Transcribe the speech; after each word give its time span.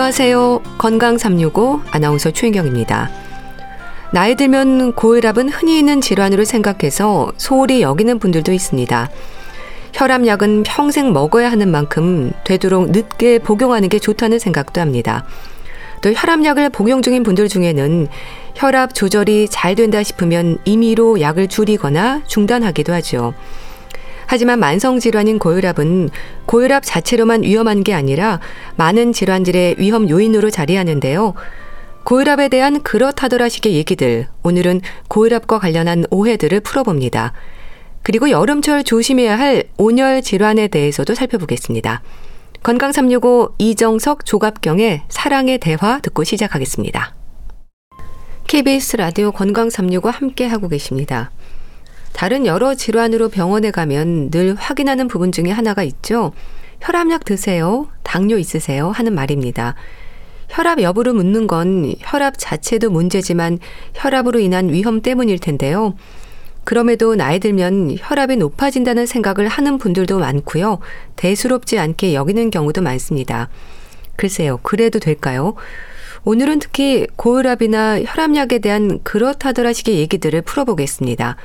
안녕하세요. 0.00 0.62
건강 0.78 1.18
365 1.18 1.82
아나운서 1.90 2.30
최인경입니다. 2.30 3.10
나이 4.14 4.34
들면 4.34 4.94
고혈압은 4.94 5.50
흔히 5.50 5.78
있는 5.78 6.00
질환으로 6.00 6.46
생각해서 6.46 7.32
소홀히 7.36 7.82
여기는 7.82 8.18
분들도 8.18 8.50
있습니다. 8.50 9.10
혈압약은 9.92 10.62
평생 10.62 11.12
먹어야 11.12 11.50
하는 11.50 11.70
만큼 11.70 12.32
되도록 12.44 12.92
늦게 12.92 13.40
복용하는 13.40 13.90
게 13.90 13.98
좋다는 13.98 14.38
생각도 14.38 14.80
합니다. 14.80 15.26
또 16.00 16.10
혈압약을 16.14 16.70
복용 16.70 17.02
중인 17.02 17.22
분들 17.22 17.48
중에는 17.48 18.08
혈압 18.54 18.94
조절이 18.94 19.48
잘 19.50 19.74
된다 19.74 20.02
싶으면 20.02 20.56
임의로 20.64 21.20
약을 21.20 21.48
줄이거나 21.48 22.22
중단하기도 22.26 22.94
하죠. 22.94 23.34
하지만 24.30 24.60
만성 24.60 25.00
질환인 25.00 25.40
고혈압은 25.40 26.08
고혈압 26.46 26.84
자체로만 26.84 27.42
위험한 27.42 27.82
게 27.82 27.94
아니라 27.94 28.38
많은 28.76 29.12
질환들의 29.12 29.74
위험 29.78 30.08
요인으로 30.08 30.50
자리하는데요. 30.50 31.34
고혈압에 32.04 32.46
대한 32.46 32.80
그렇다더라식의 32.84 33.74
얘기들, 33.74 34.28
오늘은 34.44 34.82
고혈압과 35.08 35.58
관련한 35.58 36.04
오해들을 36.12 36.60
풀어봅니다. 36.60 37.32
그리고 38.04 38.30
여름철 38.30 38.84
조심해야 38.84 39.36
할 39.36 39.64
온열 39.78 40.22
질환에 40.22 40.68
대해서도 40.68 41.16
살펴보겠습니다. 41.16 42.00
건강 42.62 42.92
365 42.92 43.54
이정석 43.58 44.24
조갑경의 44.26 45.02
사랑의 45.08 45.58
대화 45.58 45.98
듣고 45.98 46.22
시작하겠습니다. 46.22 47.16
KBS 48.46 48.96
라디오 48.96 49.32
건강 49.32 49.70
365 49.70 50.08
함께 50.08 50.46
하고 50.46 50.68
계십니다. 50.68 51.32
다른 52.12 52.46
여러 52.46 52.74
질환으로 52.74 53.28
병원에 53.28 53.70
가면 53.70 54.30
늘 54.30 54.54
확인하는 54.54 55.08
부분 55.08 55.32
중에 55.32 55.50
하나가 55.50 55.82
있죠. 55.82 56.32
혈압약 56.80 57.24
드세요? 57.24 57.88
당뇨 58.02 58.36
있으세요? 58.38 58.90
하는 58.90 59.14
말입니다. 59.14 59.74
혈압 60.48 60.80
여부를 60.82 61.12
묻는 61.12 61.46
건 61.46 61.94
혈압 62.00 62.34
자체도 62.36 62.90
문제지만 62.90 63.58
혈압으로 63.94 64.40
인한 64.40 64.72
위험 64.72 65.00
때문일 65.00 65.38
텐데요. 65.38 65.94
그럼에도 66.64 67.14
나이 67.14 67.38
들면 67.38 67.96
혈압이 67.98 68.36
높아진다는 68.36 69.06
생각을 69.06 69.48
하는 69.48 69.78
분들도 69.78 70.18
많고요. 70.18 70.78
대수롭지 71.16 71.78
않게 71.78 72.14
여기는 72.14 72.50
경우도 72.50 72.82
많습니다. 72.82 73.48
글쎄요, 74.16 74.58
그래도 74.62 74.98
될까요? 74.98 75.54
오늘은 76.24 76.58
특히 76.58 77.06
고혈압이나 77.16 78.02
혈압약에 78.02 78.58
대한 78.58 79.00
그렇다더라식의 79.02 79.96
얘기들을 79.96 80.42
풀어보겠습니다. 80.42 81.36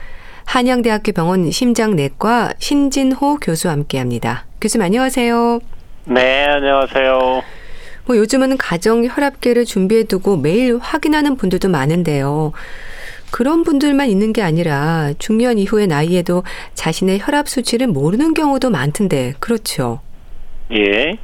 한양대학교 0.46 1.12
병원 1.12 1.52
심장내과 1.52 2.54
신진호 2.60 3.38
교수와 3.38 3.74
함께 3.74 3.98
합니다. 3.98 4.46
교수님 4.62 4.86
안녕하세요. 4.86 5.60
네, 6.06 6.46
안녕하세요. 6.46 7.42
뭐 8.06 8.18
요즘은 8.18 8.58
가정 8.58 9.04
혈압계를 9.04 9.66
준비해 9.66 10.04
두고 10.04 10.38
매일 10.38 10.78
확인하는 10.80 11.36
분들도 11.36 11.70
많은데요. 11.70 12.54
그런 13.32 13.64
분들만 13.64 14.08
있는 14.08 14.32
게 14.32 14.44
아니라 14.44 15.12
중년 15.18 15.58
이후의 15.58 15.88
나이에도 15.88 16.44
자신의 16.74 17.20
혈압 17.22 17.50
수치를 17.50 17.88
모르는 17.88 18.34
경우도 18.34 18.70
많던데 18.70 19.34
그렇죠? 19.40 20.00
예. 20.72 21.18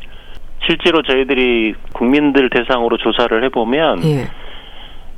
실제로 0.65 1.01
저희들이 1.03 1.75
국민들 1.93 2.49
대상으로 2.49 2.97
조사를 2.97 3.43
해보면 3.45 4.03
예. 4.05 4.27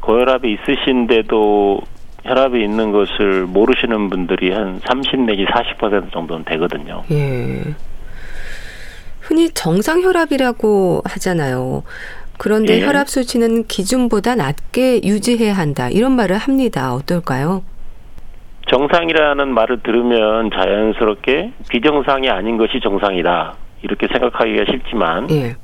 고혈압이 0.01 0.57
있으신데도 0.61 1.79
혈압이 2.23 2.63
있는 2.63 2.91
것을 2.91 3.45
모르시는 3.45 4.09
분들이 4.09 4.51
한 4.51 4.79
30 4.85 5.21
내지 5.21 5.45
40% 5.45 6.11
정도는 6.11 6.45
되거든요. 6.45 7.03
예. 7.11 7.61
흔히 9.19 9.49
정상 9.49 10.01
혈압이라고 10.01 11.01
하잖아요. 11.05 11.83
그런데 12.37 12.81
예. 12.81 12.85
혈압 12.85 13.09
수치는 13.09 13.65
기준보다 13.67 14.35
낮게 14.35 15.01
유지해야 15.03 15.53
한다. 15.53 15.89
이런 15.89 16.13
말을 16.13 16.37
합니다. 16.37 16.93
어떨까요? 16.93 17.63
정상이라는 18.69 19.53
말을 19.53 19.83
들으면 19.83 20.49
자연스럽게 20.51 21.51
비정상이 21.69 22.29
아닌 22.29 22.57
것이 22.57 22.79
정상이다. 22.81 23.55
이렇게 23.81 24.07
생각하기가 24.07 24.63
쉽지만 24.71 25.29
예. 25.31 25.55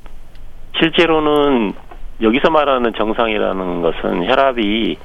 실제로는 0.78 1.72
여기서 2.20 2.50
말하는 2.50 2.92
정상이라는 2.96 3.82
것은 3.82 4.26
혈압이 4.26 4.98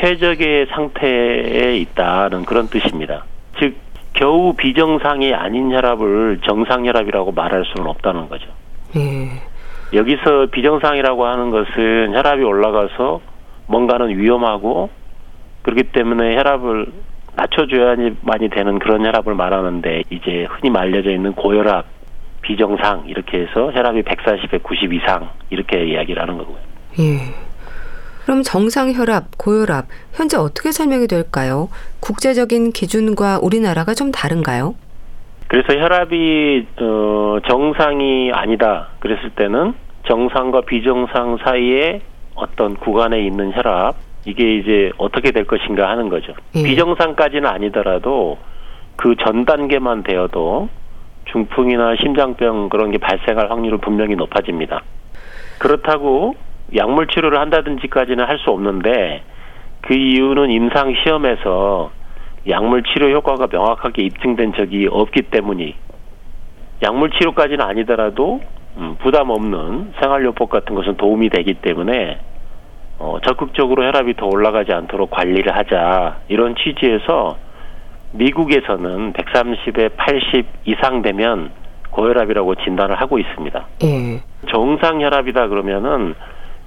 최적의 0.00 0.66
상태에 0.66 1.78
있다는 1.78 2.44
그런 2.44 2.68
뜻입니다. 2.68 3.24
즉 3.58 3.76
겨우 4.12 4.54
비정상이 4.54 5.34
아닌 5.34 5.72
혈압을 5.72 6.40
정상 6.46 6.86
혈압이라고 6.86 7.32
말할 7.32 7.64
수는 7.66 7.88
없다는 7.88 8.28
거죠. 8.28 8.46
예. 8.96 9.28
여기서 9.92 10.46
비정상이라고 10.50 11.26
하는 11.26 11.50
것은 11.50 12.14
혈압이 12.14 12.42
올라가서 12.42 13.20
뭔가는 13.66 14.08
위험하고 14.16 14.90
그렇기 15.62 15.84
때문에 15.84 16.36
혈압을 16.36 16.86
낮춰줘야만이 17.36 18.48
되는 18.50 18.78
그런 18.78 19.04
혈압을 19.04 19.34
말하는데 19.34 20.04
이제 20.10 20.46
흔히 20.48 20.76
알려져 20.76 21.10
있는 21.10 21.32
고혈압, 21.34 21.84
비정상 22.40 23.04
이렇게 23.06 23.40
해서 23.40 23.72
혈압이 23.72 24.02
140에 24.02 24.62
90 24.62 24.92
이상 24.94 25.30
이렇게 25.50 25.84
이야기를 25.84 26.22
하는 26.22 26.38
거고요. 26.38 26.56
예. 27.00 27.18
그럼 28.26 28.42
정상 28.42 28.92
혈압, 28.92 29.38
고혈압 29.38 29.86
현재 30.12 30.36
어떻게 30.36 30.72
설명이 30.72 31.06
될까요? 31.06 31.68
국제적인 32.00 32.72
기준과 32.72 33.38
우리나라가 33.40 33.94
좀 33.94 34.10
다른가요? 34.10 34.74
그래서 35.46 35.78
혈압이 35.80 36.66
어, 36.80 37.38
정상이 37.48 38.32
아니다 38.32 38.88
그랬을 38.98 39.30
때는 39.30 39.74
정상과 40.08 40.62
비정상 40.62 41.38
사이에 41.44 42.00
어떤 42.34 42.74
구간에 42.76 43.24
있는 43.24 43.52
혈압 43.54 43.94
이게 44.24 44.56
이제 44.56 44.90
어떻게 44.98 45.30
될 45.30 45.44
것인가 45.46 45.88
하는 45.88 46.08
거죠. 46.08 46.34
예. 46.56 46.62
비정상까지는 46.64 47.46
아니더라도 47.46 48.38
그 48.96 49.14
전 49.24 49.44
단계만 49.44 50.02
되어도 50.02 50.68
중풍이나 51.30 51.94
심장병 52.02 52.70
그런 52.70 52.90
게 52.90 52.98
발생할 52.98 53.50
확률은 53.52 53.78
분명히 53.78 54.16
높아집니다. 54.16 54.82
그렇다고 55.58 56.34
약물 56.74 57.06
치료를 57.08 57.38
한다든지까지는 57.38 58.24
할 58.24 58.38
수 58.38 58.50
없는데 58.50 59.22
그 59.82 59.94
이유는 59.94 60.50
임상 60.50 60.94
시험에서 60.94 61.90
약물 62.48 62.82
치료 62.84 63.10
효과가 63.10 63.48
명확하게 63.50 64.02
입증된 64.02 64.54
적이 64.54 64.88
없기 64.90 65.22
때문이 65.22 65.74
약물 66.82 67.10
치료까지는 67.10 67.64
아니더라도 67.64 68.40
음, 68.76 68.96
부담 68.98 69.30
없는 69.30 69.94
생활요법 70.00 70.50
같은 70.50 70.74
것은 70.74 70.96
도움이 70.96 71.30
되기 71.30 71.54
때문에 71.54 72.18
어, 72.98 73.18
적극적으로 73.24 73.84
혈압이 73.84 74.14
더 74.14 74.26
올라가지 74.26 74.72
않도록 74.72 75.10
관리를 75.10 75.56
하자 75.56 76.18
이런 76.28 76.54
취지에서 76.56 77.36
미국에서는 78.12 79.12
130에 79.12 79.96
80 79.96 80.46
이상 80.64 81.02
되면 81.02 81.50
고혈압이라고 81.90 82.56
진단을 82.56 83.00
하고 83.00 83.18
있습니다. 83.18 83.66
예. 83.84 84.20
정상 84.50 85.00
혈압이다 85.00 85.48
그러면은 85.48 86.14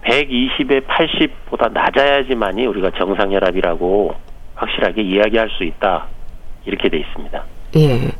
120에 0.03 0.85
80보다 0.85 1.71
낮아야지만이 1.71 2.65
우리가 2.65 2.91
정상 2.97 3.31
혈압이라고 3.31 4.13
확실하게 4.55 5.01
이야기할 5.01 5.49
수 5.49 5.63
있다. 5.63 6.07
이렇게 6.65 6.89
돼 6.89 6.97
있습니다. 6.99 7.43
예. 7.77 8.11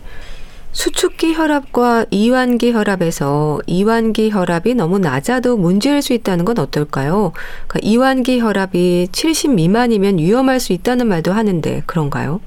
수축기 0.72 1.34
혈압과 1.34 2.06
이완기 2.12 2.74
혈압에서 2.74 3.60
이완기 3.66 4.30
혈압이 4.30 4.76
너무 4.76 5.00
낮아도 5.00 5.58
문제일 5.58 6.02
수 6.02 6.14
있다는 6.14 6.46
건 6.46 6.60
어떨까요? 6.60 7.34
그러니까 7.68 7.80
이완기 7.82 8.40
혈압이 8.40 9.08
70 9.12 9.56
미만이면 9.56 10.20
위험할 10.20 10.60
수 10.60 10.74
있다는 10.74 11.08
말도 11.08 11.32
하는데 11.32 11.82
그런가요? 11.88 12.40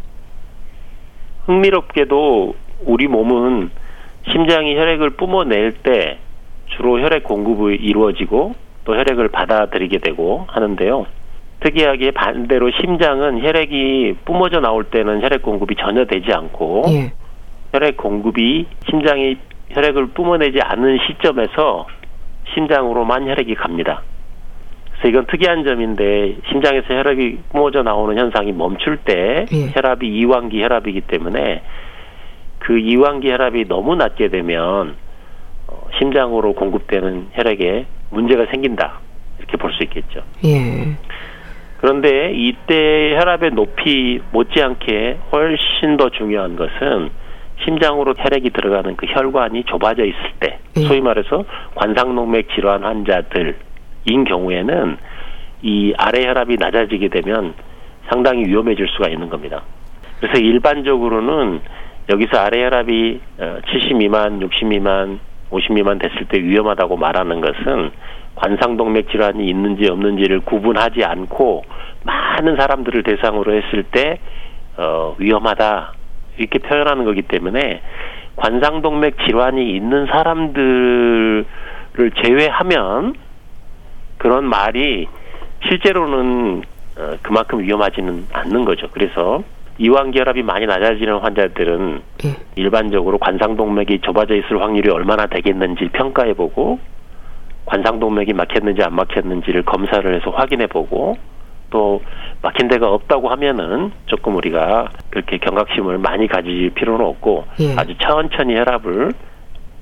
흥미롭게도 1.46 2.54
우리 2.84 3.08
몸은 3.08 3.70
심장이 4.30 4.76
혈액을 4.76 5.10
뿜어낼 5.10 5.72
때 5.72 6.18
주로 6.76 7.00
혈액 7.00 7.24
공급이 7.24 7.74
이루어지고 7.74 8.54
또 8.84 8.96
혈액을 8.96 9.28
받아들이게 9.28 9.98
되고 9.98 10.46
하는데요. 10.48 11.06
특이하게 11.60 12.10
반대로 12.10 12.70
심장은 12.80 13.40
혈액이 13.42 14.16
뿜어져 14.24 14.60
나올 14.60 14.84
때는 14.84 15.22
혈액 15.22 15.42
공급이 15.42 15.76
전혀 15.76 16.04
되지 16.04 16.32
않고 16.32 16.84
예. 16.88 17.12
혈액 17.72 17.96
공급이 17.96 18.66
심장이 18.88 19.36
혈액을 19.70 20.08
뿜어내지 20.08 20.60
않는 20.60 20.98
시점에서 21.06 21.86
심장으로만 22.54 23.28
혈액이 23.28 23.54
갑니다. 23.54 24.02
그래서 24.92 25.08
이건 25.08 25.26
특이한 25.26 25.64
점인데 25.64 26.36
심장에서 26.50 26.94
혈액이 26.94 27.38
뿜어져 27.50 27.82
나오는 27.82 28.18
현상이 28.18 28.52
멈출 28.52 28.98
때 28.98 29.46
예. 29.52 29.70
혈압이 29.72 30.06
이완기 30.06 30.60
혈압이기 30.60 31.02
때문에 31.02 31.62
그 32.58 32.78
이완기 32.78 33.30
혈압이 33.30 33.68
너무 33.68 33.94
낮게 33.94 34.28
되면 34.28 34.96
어, 35.68 35.86
심장으로 35.98 36.54
공급되는 36.54 37.28
혈액에 37.32 37.86
문제가 38.12 38.46
생긴다 38.50 39.00
이렇게 39.38 39.56
볼 39.56 39.72
수 39.72 39.82
있겠죠. 39.82 40.22
예. 40.44 40.96
그런데 41.80 42.32
이때 42.32 43.16
혈압의 43.16 43.50
높이 43.52 44.20
못지않게 44.30 45.18
훨씬 45.32 45.96
더 45.96 46.10
중요한 46.10 46.54
것은 46.54 47.10
심장으로 47.64 48.14
혈액이 48.16 48.50
들어가는 48.50 48.96
그 48.96 49.06
혈관이 49.06 49.64
좁아져 49.64 50.04
있을 50.04 50.20
때 50.38 50.58
예. 50.76 50.80
소위 50.82 51.00
말해서 51.00 51.44
관상동맥 51.74 52.48
질환 52.54 52.84
환자들인 52.84 53.54
경우에는 54.28 54.96
이 55.62 55.94
아래 55.96 56.26
혈압이 56.26 56.56
낮아지게 56.58 57.08
되면 57.08 57.54
상당히 58.08 58.44
위험해질 58.46 58.88
수가 58.88 59.08
있는 59.08 59.28
겁니다. 59.28 59.62
그래서 60.20 60.38
일반적으로는 60.40 61.60
여기서 62.10 62.36
아래 62.38 62.64
혈압이 62.64 63.20
70 63.72 63.96
미만, 63.96 64.40
60 64.42 64.66
미만, 64.66 65.20
50 65.52 65.74
미만 65.74 65.98
됐을 65.98 66.26
때 66.28 66.42
위험하다고 66.42 66.96
말하는 66.96 67.40
것은 67.40 67.90
관상동맥 68.34 69.10
질환이 69.10 69.46
있는지 69.46 69.88
없는지를 69.88 70.40
구분하지 70.40 71.04
않고 71.04 71.64
많은 72.04 72.56
사람들을 72.56 73.02
대상으로 73.02 73.52
했을 73.54 73.84
때 73.84 74.18
어, 74.78 75.14
위험하다 75.18 75.92
이렇게 76.38 76.58
표현하는 76.58 77.04
거기 77.04 77.22
때문에 77.22 77.82
관상동맥 78.36 79.18
질환이 79.26 79.76
있는 79.76 80.06
사람들을 80.06 81.44
제외하면 82.24 83.14
그런 84.16 84.44
말이 84.44 85.06
실제로는 85.68 86.62
어, 86.98 87.16
그만큼 87.22 87.60
위험하지는 87.60 88.26
않는 88.32 88.64
거죠. 88.64 88.88
그래서 88.92 89.42
이완결합이 89.78 90.42
많이 90.42 90.66
낮아지는 90.66 91.18
환자들은 91.18 92.02
예. 92.24 92.36
일반적으로 92.56 93.18
관상동맥이 93.18 94.00
좁아져 94.00 94.34
있을 94.34 94.60
확률이 94.60 94.90
얼마나 94.90 95.26
되겠는지 95.26 95.88
평가해보고 95.92 96.78
관상동맥이 97.66 98.32
막혔는지 98.34 98.82
안 98.82 98.94
막혔는지를 98.94 99.62
검사를 99.64 100.14
해서 100.14 100.30
확인해보고 100.30 101.16
또 101.70 102.02
막힌 102.42 102.68
데가 102.68 102.90
없다고 102.90 103.30
하면은 103.30 103.92
조금 104.06 104.36
우리가 104.36 104.90
그렇게 105.10 105.38
경각심을 105.38 105.98
많이 105.98 106.26
가질 106.28 106.70
필요는 106.70 107.04
없고 107.04 107.46
예. 107.60 107.74
아주 107.76 107.94
천천히 107.98 108.56
혈압을 108.56 109.12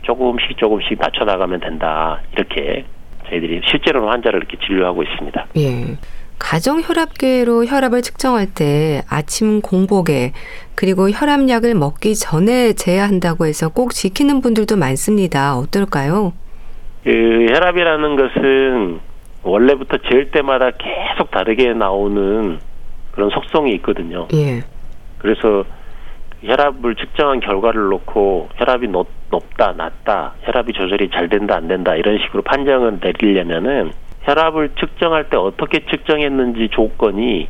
조금씩 0.02 0.56
조금씩 0.56 0.98
낮춰 0.98 1.24
나가면 1.24 1.60
된다 1.60 2.20
이렇게 2.32 2.84
저희들이 3.28 3.62
실제로는 3.66 4.08
환자를 4.08 4.40
이렇게 4.40 4.56
진료하고 4.66 5.02
있습니다. 5.02 5.46
예. 5.56 5.96
가정 6.40 6.80
혈압계로 6.80 7.66
혈압을 7.66 8.02
측정할 8.02 8.46
때 8.52 9.02
아침 9.08 9.60
공복에 9.60 10.32
그리고 10.74 11.08
혈압약을 11.08 11.74
먹기 11.74 12.16
전에 12.16 12.72
재야 12.72 13.04
한다고 13.06 13.46
해서 13.46 13.68
꼭 13.68 13.92
지키는 13.92 14.40
분들도 14.40 14.76
많습니다. 14.76 15.56
어떨까요? 15.56 16.32
그 17.04 17.46
혈압이라는 17.50 18.16
것은 18.16 19.00
원래부터 19.42 19.98
잴 19.98 20.30
때마다 20.32 20.70
계속 20.72 21.30
다르게 21.30 21.72
나오는 21.74 22.58
그런 23.12 23.30
속성이 23.30 23.74
있거든요. 23.74 24.26
예. 24.34 24.62
그래서 25.18 25.64
혈압을 26.42 26.96
측정한 26.96 27.40
결과를 27.40 27.88
놓고 27.90 28.48
혈압이 28.56 28.88
높, 28.88 29.08
높다, 29.30 29.74
낮다, 29.76 30.34
혈압이 30.42 30.72
조절이 30.72 31.10
잘 31.10 31.28
된다, 31.28 31.56
안 31.56 31.68
된다 31.68 31.94
이런 31.94 32.18
식으로 32.18 32.42
판정을 32.42 32.98
내리려면은 33.02 33.92
혈압을 34.22 34.70
측정할 34.78 35.30
때 35.30 35.36
어떻게 35.36 35.84
측정했는지 35.86 36.68
조건이 36.72 37.48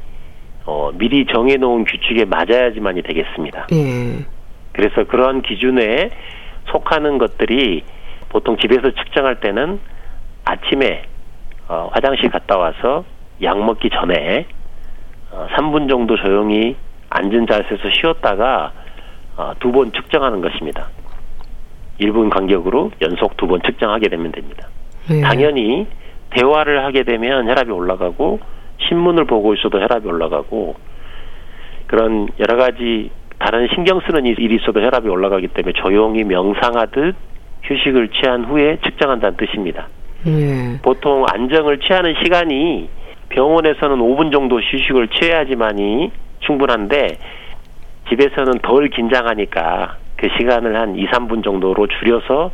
어, 0.67 0.91
미리 0.95 1.27
정해놓은 1.27 1.85
규칙에 1.85 2.25
맞아야지만이 2.27 3.03
되겠습니다. 3.03 3.67
예. 3.73 4.25
그래서 4.73 5.05
그러한 5.05 5.43
기준에 5.43 6.11
속하는 6.71 7.19
것들이 7.19 7.83
보통 8.29 8.57
집에서 8.57 8.91
측정할 8.93 9.41
때는 9.41 9.81
아침에 10.45 11.03
어, 11.69 11.91
화장실 11.93 12.31
갔다 12.31 12.57
와서 12.57 13.05
약 13.43 13.59
먹기 13.65 13.91
전에 13.91 14.47
어, 15.33 15.49
3분 15.53 15.89
정도 15.89 16.17
조용히 16.17 16.77
앉은 17.09 17.47
자세에서 17.47 17.91
쉬었다가 18.01 18.73
어, 19.37 19.53
두번 19.59 19.93
측정하는 19.93 20.41
것입니다. 20.41 20.89
1분 22.01 22.31
간격으로 22.31 22.93
연속 23.03 23.37
두 23.37 23.47
번 23.47 23.61
측정하게 23.63 24.09
되면 24.09 24.31
됩니다. 24.33 24.69
예. 25.11 25.21
당연히 25.21 25.87
대화를 26.31 26.85
하게 26.85 27.03
되면 27.03 27.49
혈압이 27.49 27.71
올라가고 27.71 28.41
신문을 28.89 29.25
보고 29.25 29.55
있어도 29.55 29.81
혈압이 29.81 30.07
올라가고 30.07 30.77
그런 31.87 32.29
여러 32.39 32.57
가지 32.57 33.11
다른 33.39 33.69
신경 33.75 34.01
쓰는 34.01 34.27
일- 34.27 34.39
일이 34.39 34.57
있어도 34.57 34.81
혈압이 34.81 35.09
올라가기 35.09 35.49
때문에 35.49 35.73
조용히 35.75 36.25
명상하듯 36.25 37.15
휴식을 37.63 38.09
취한 38.09 38.45
후에 38.45 38.79
측정한다는 38.85 39.37
뜻입니다. 39.37 39.89
예. 40.27 40.79
보통 40.83 41.25
안정을 41.33 41.81
취하는 41.81 42.15
시간이 42.23 42.89
병원에서는 43.31 43.97
5분 43.99 44.33
정도 44.33 44.61
휴식을 44.61 45.09
취해야지만이 45.09 46.11
충분한데 46.41 47.19
집에서는 48.09 48.53
덜 48.63 48.89
긴장하니까 48.89 49.97
그 50.17 50.29
시간을 50.37 50.77
한 50.79 50.97
2, 50.97 51.07
3분 51.07 51.43
정도로 51.45 51.87
줄여서 51.87 52.51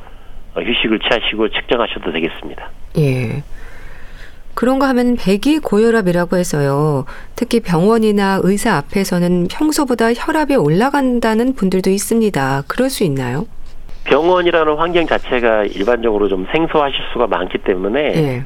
어, 0.54 0.60
휴식을 0.60 0.98
취하시고 1.00 1.48
측정하셔도 1.48 2.12
되겠습니다. 2.12 2.70
예. 2.98 3.42
그런가 4.56 4.88
하면 4.88 5.16
배기 5.16 5.58
고혈압이라고 5.58 6.36
해서요. 6.38 7.04
특히 7.36 7.60
병원이나 7.60 8.40
의사 8.42 8.76
앞에서는 8.78 9.48
평소보다 9.50 10.14
혈압이 10.14 10.56
올라간다는 10.56 11.54
분들도 11.54 11.90
있습니다. 11.90 12.62
그럴 12.66 12.88
수 12.88 13.04
있나요? 13.04 13.44
병원이라는 14.04 14.76
환경 14.76 15.06
자체가 15.06 15.64
일반적으로 15.64 16.28
좀 16.28 16.46
생소하실 16.52 16.98
수가 17.12 17.26
많기 17.26 17.58
때문에 17.58 18.00
예. 18.00 18.44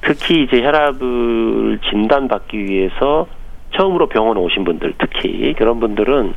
특히 0.00 0.42
이제 0.42 0.62
혈압을 0.62 1.78
진단받기 1.90 2.58
위해서 2.58 3.28
처음으로 3.76 4.08
병원에 4.08 4.40
오신 4.40 4.64
분들 4.64 4.94
특히 4.98 5.54
그런 5.56 5.78
분들은 5.78 6.34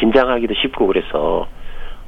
긴장하기도 0.00 0.54
쉽고 0.54 0.88
그래서 0.88 1.46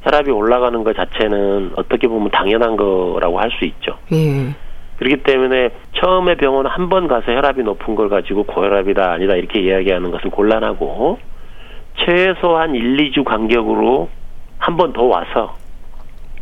혈압이 0.03 0.33
올라가는 0.33 0.83
것 0.83 0.97
자체는 0.97 1.73
어떻게 1.77 2.09
보면 2.09 2.31
당연한 2.33 2.77
거라고 2.77 3.39
할 3.39 3.51
수 3.53 3.65
있죠. 3.65 3.97
예. 4.13 4.55
그렇기 4.99 5.23
때문에 5.23 5.71
처음에 5.95 6.35
병원 6.37 6.67
한 6.67 6.89
번 6.89 7.07
가서 7.09 7.33
혈압이 7.33 7.63
높은 7.63 7.95
걸 7.95 8.09
가지고 8.09 8.45
고혈압이다 8.45 9.13
아니다 9.13 9.35
이렇게 9.37 9.61
이야기하는 9.61 10.11
것은 10.11 10.31
곤란하고 10.31 11.19
최소한 11.97 12.75
1, 12.75 12.97
2주 13.13 13.25
간격으로 13.25 14.09
한 14.59 14.77
번 14.77 14.93
더 14.93 15.05
와서 15.05 15.57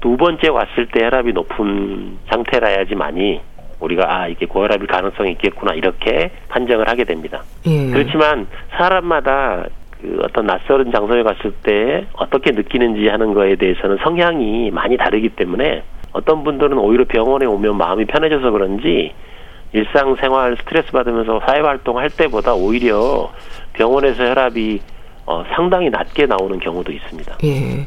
두 0.01 0.17
번째 0.17 0.49
왔을 0.49 0.87
때 0.87 1.05
혈압이 1.05 1.33
높은 1.33 2.19
상태라야지만이 2.31 3.41
우리가 3.81 4.05
아 4.09 4.29
이게 4.29 4.47
고혈압일 4.47 4.87
가능성이 4.87 5.33
있겠구나 5.33 5.75
이렇게 5.75 6.31
판정을 6.49 6.89
하게 6.89 7.05
됩니다. 7.05 7.43
예. 7.67 7.91
그렇지만 7.91 8.47
사람마다 8.71 9.67
그 10.01 10.21
어떤 10.23 10.47
낯설은 10.47 10.93
장소에 10.93 11.23
갔을 11.23 11.53
때 11.63 12.07
어떻게 12.15 12.53
느끼는지 12.53 13.09
하는 13.09 13.35
거에 13.35 13.57
대해서는 13.57 13.99
성향이 14.03 14.71
많이 14.71 14.97
다르기 14.97 15.31
때문에 15.31 15.83
어떤 16.17 16.45
분들은 16.45 16.79
오히려 16.79 17.05
병원에 17.05 17.45
오면 17.45 17.77
마음이 17.77 18.07
편해져서 18.07 18.51
그런지 18.51 19.13
일상생활 19.75 20.57
스트레스 20.59 20.91
받으면서 20.91 21.41
사회활동 21.47 21.99
할 21.99 22.09
때보다 22.09 22.55
오히려 22.55 23.31
병원에서 23.75 24.25
혈압이 24.25 24.81
어, 25.27 25.45
상당히 25.55 25.91
낮게 25.91 26.25
나오는 26.25 26.59
경우도 26.59 26.91
있습니다. 26.91 27.37
예. 27.45 27.87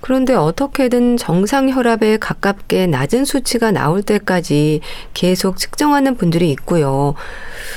그런데 0.00 0.34
어떻게든 0.34 1.16
정상 1.16 1.68
혈압에 1.68 2.18
가깝게 2.18 2.86
낮은 2.86 3.24
수치가 3.24 3.72
나올 3.72 4.02
때까지 4.02 4.80
계속 5.14 5.56
측정하는 5.56 6.16
분들이 6.16 6.50
있고요. 6.50 7.14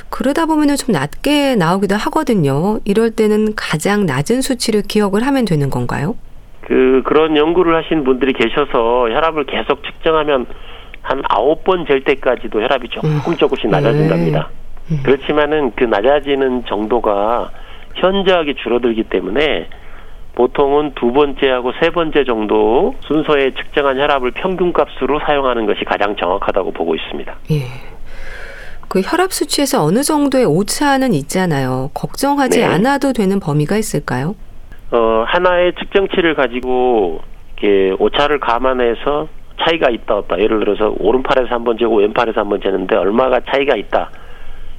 그러다 0.10 0.46
보면은 0.46 0.76
좀 0.76 0.92
낮게 0.92 1.56
나오기도 1.56 1.96
하거든요. 1.96 2.80
이럴 2.84 3.10
때는 3.12 3.56
가장 3.56 4.06
낮은 4.06 4.42
수치를 4.42 4.84
기억을 4.84 5.26
하면 5.26 5.46
되는 5.46 5.72
건가요? 5.72 6.16
그 6.68 7.02
그런 7.06 7.38
연구를 7.38 7.76
하신 7.78 8.04
분들이 8.04 8.34
계셔서 8.34 9.10
혈압을 9.10 9.46
계속 9.46 9.84
측정하면 9.86 10.46
한 11.02 11.22
아홉 11.30 11.64
번 11.64 11.86
잴 11.86 12.04
때까지도 12.04 12.62
혈압이 12.62 12.90
조금 12.90 13.38
조금씩 13.38 13.70
낮아진답니다. 13.70 14.50
음. 14.92 15.00
그렇지만은 15.04 15.72
그 15.78 15.86
낮아지는 15.86 16.66
정도가 16.66 17.52
현저하게 17.96 18.56
줄어들기 18.56 19.04
때문에 19.04 19.70
보통은 20.36 20.92
두 20.96 21.14
번째하고 21.14 21.72
세 21.80 21.90
번째 21.90 22.26
정도 22.26 22.96
순서에 23.08 23.54
측정한 23.54 23.98
혈압을 23.98 24.32
평균값으로 24.32 25.22
사용하는 25.26 25.66
것이 25.68 25.86
가장 25.86 26.18
정확하다고 26.18 26.72
보고 26.72 26.96
있습니다. 26.96 27.34
예. 27.52 27.62
그 28.90 29.00
혈압 29.00 29.32
수치에서 29.32 29.84
어느 29.84 30.04
정도의 30.04 30.46
오차는 30.46 31.14
있잖아요. 31.14 31.92
걱정하지 31.94 32.60
네. 32.60 32.66
않아도 32.66 33.14
되는 33.14 33.40
범위가 33.40 33.78
있을까요? 33.78 34.36
어, 34.92 35.24
하나의 35.28 35.74
측정치를 35.74 36.36
가지고 36.36 37.20
이렇게 37.58 37.96
오차를 38.00 38.40
감안해서 38.40 39.28
차이가 39.62 39.90
있다 39.90 40.16
없다. 40.18 40.40
예를 40.40 40.60
들어서 40.60 40.94
오른팔에서 41.00 41.54
한 41.54 41.64
번 41.64 41.78
재고 41.78 41.98
왼팔에서 41.98 42.42
한 42.42 42.50
번 42.50 42.62
재는데 42.62 42.96
얼마가 42.96 43.42
차이가 43.42 43.76
있다. 43.76 44.10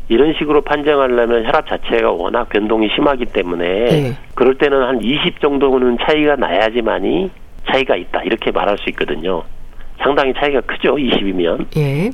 이런 0.09 0.33
식으로 0.39 0.63
판정하려면 0.63 1.45
혈압 1.45 1.67
자체가 1.69 2.13
워낙 2.13 2.49
변동이 2.49 2.89
심하기 2.95 3.27
때문에 3.27 3.67
예. 3.67 4.13
그럴 4.35 4.55
때는 4.55 4.81
한 4.83 5.03
20 5.03 5.41
정도는 5.41 5.99
차이가 6.01 6.37
나야지만이 6.37 7.31
차이가 7.71 7.95
있다. 7.97 8.23
이렇게 8.23 8.51
말할 8.51 8.79
수 8.79 8.89
있거든요. 8.91 9.43
상당히 9.99 10.33
차이가 10.33 10.63
크죠. 10.63 10.95
20이면. 10.97 11.67
예. 11.77 12.11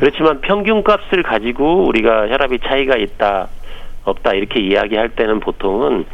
그렇지만 0.00 0.40
평균 0.40 0.82
값을 0.82 1.22
가지고 1.22 1.84
우리가 1.86 2.28
혈압이 2.28 2.58
차이가 2.64 2.96
있다 2.96 3.46
없다 4.04 4.32
이렇게 4.32 4.58
이야기할 4.60 5.10
때는 5.10 5.38
보통은 5.38 6.04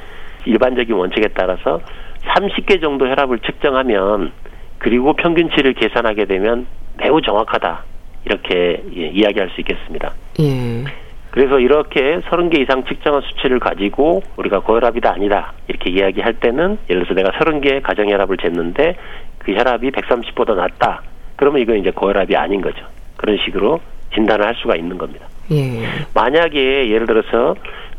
일반적인 0.44 0.94
원칙에 0.94 1.28
따라서 1.34 1.80
30개 2.24 2.80
정도 2.80 3.06
혈압을 3.08 3.38
측정하면 3.40 4.32
그리고 4.78 5.14
평균치를 5.14 5.74
계산하게 5.74 6.26
되면 6.26 6.66
매우 6.98 7.20
정확하다. 7.20 7.84
이렇게 8.24 8.82
예, 8.96 9.06
이야기할 9.08 9.50
수 9.50 9.60
있겠습니다. 9.60 10.14
예. 10.40 10.84
그래서 11.30 11.58
이렇게 11.60 12.20
30개 12.20 12.60
이상 12.60 12.84
측정한 12.84 13.22
수치를 13.22 13.58
가지고 13.58 14.22
우리가 14.36 14.60
고혈압이다 14.60 15.12
아니다 15.12 15.52
이렇게 15.68 15.90
이야기할 15.90 16.34
때는 16.34 16.78
예를 16.90 17.04
들어서 17.04 17.14
내가 17.14 17.30
30개 17.38 17.82
가정 17.82 18.08
혈압을 18.10 18.36
쟀는데 18.38 18.94
그 19.38 19.52
혈압이 19.52 19.90
130보다 19.90 20.56
낮다. 20.56 21.02
그러면 21.36 21.62
이건 21.62 21.78
이제 21.78 21.90
고혈압이 21.90 22.34
아닌 22.36 22.60
거죠. 22.60 22.84
그런 23.16 23.38
식으로 23.44 23.80
진단을 24.14 24.44
할 24.44 24.54
수가 24.56 24.76
있는 24.76 24.98
겁니다. 24.98 25.26
예. 25.50 25.82
만약에 26.14 26.90
예를 26.90 27.06
들어서 27.06 27.54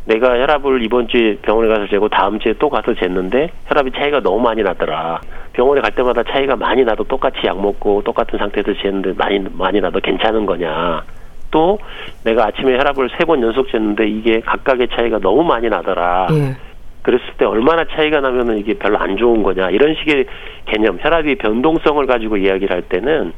내가 0.09 0.39
혈압을 0.39 0.81
이번 0.83 1.07
주에 1.07 1.35
병원에 1.43 1.67
가서 1.69 1.87
재고 1.87 2.09
다음 2.09 2.39
주에 2.39 2.53
또 2.57 2.67
가서 2.67 2.93
쟀는데 2.93 3.49
혈압이 3.67 3.91
차이가 3.91 4.19
너무 4.21 4.39
많이 4.41 4.63
나더라. 4.63 5.21
병원에 5.53 5.81
갈 5.81 5.91
때마다 5.91 6.23
차이가 6.23 6.55
많이 6.55 6.83
나도 6.83 7.03
똑같이 7.03 7.37
약 7.45 7.61
먹고 7.61 8.01
똑같은 8.03 8.39
상태에서 8.39 8.71
쟀는데 8.71 9.15
많이 9.15 9.39
많이 9.53 9.79
나도 9.79 9.99
괜찮은 9.99 10.47
거냐. 10.47 11.03
또 11.51 11.77
내가 12.23 12.47
아침에 12.47 12.73
혈압을 12.77 13.09
세 13.19 13.25
번 13.25 13.41
연속 13.43 13.67
쟀는데 13.67 14.09
이게 14.09 14.39
각각의 14.39 14.87
차이가 14.95 15.19
너무 15.19 15.43
많이 15.43 15.69
나더라. 15.69 16.27
예. 16.31 16.57
그랬을 17.03 17.25
때 17.37 17.45
얼마나 17.45 17.85
차이가 17.85 18.19
나면은 18.19 18.57
이게 18.57 18.73
별로 18.79 18.97
안 18.97 19.15
좋은 19.15 19.43
거냐 19.43 19.69
이런 19.69 19.93
식의 19.95 20.25
개념 20.65 20.97
혈압의 20.99 21.35
변동성을 21.35 22.03
가지고 22.07 22.37
이야기를 22.37 22.75
할 22.75 22.81
때는 22.81 23.31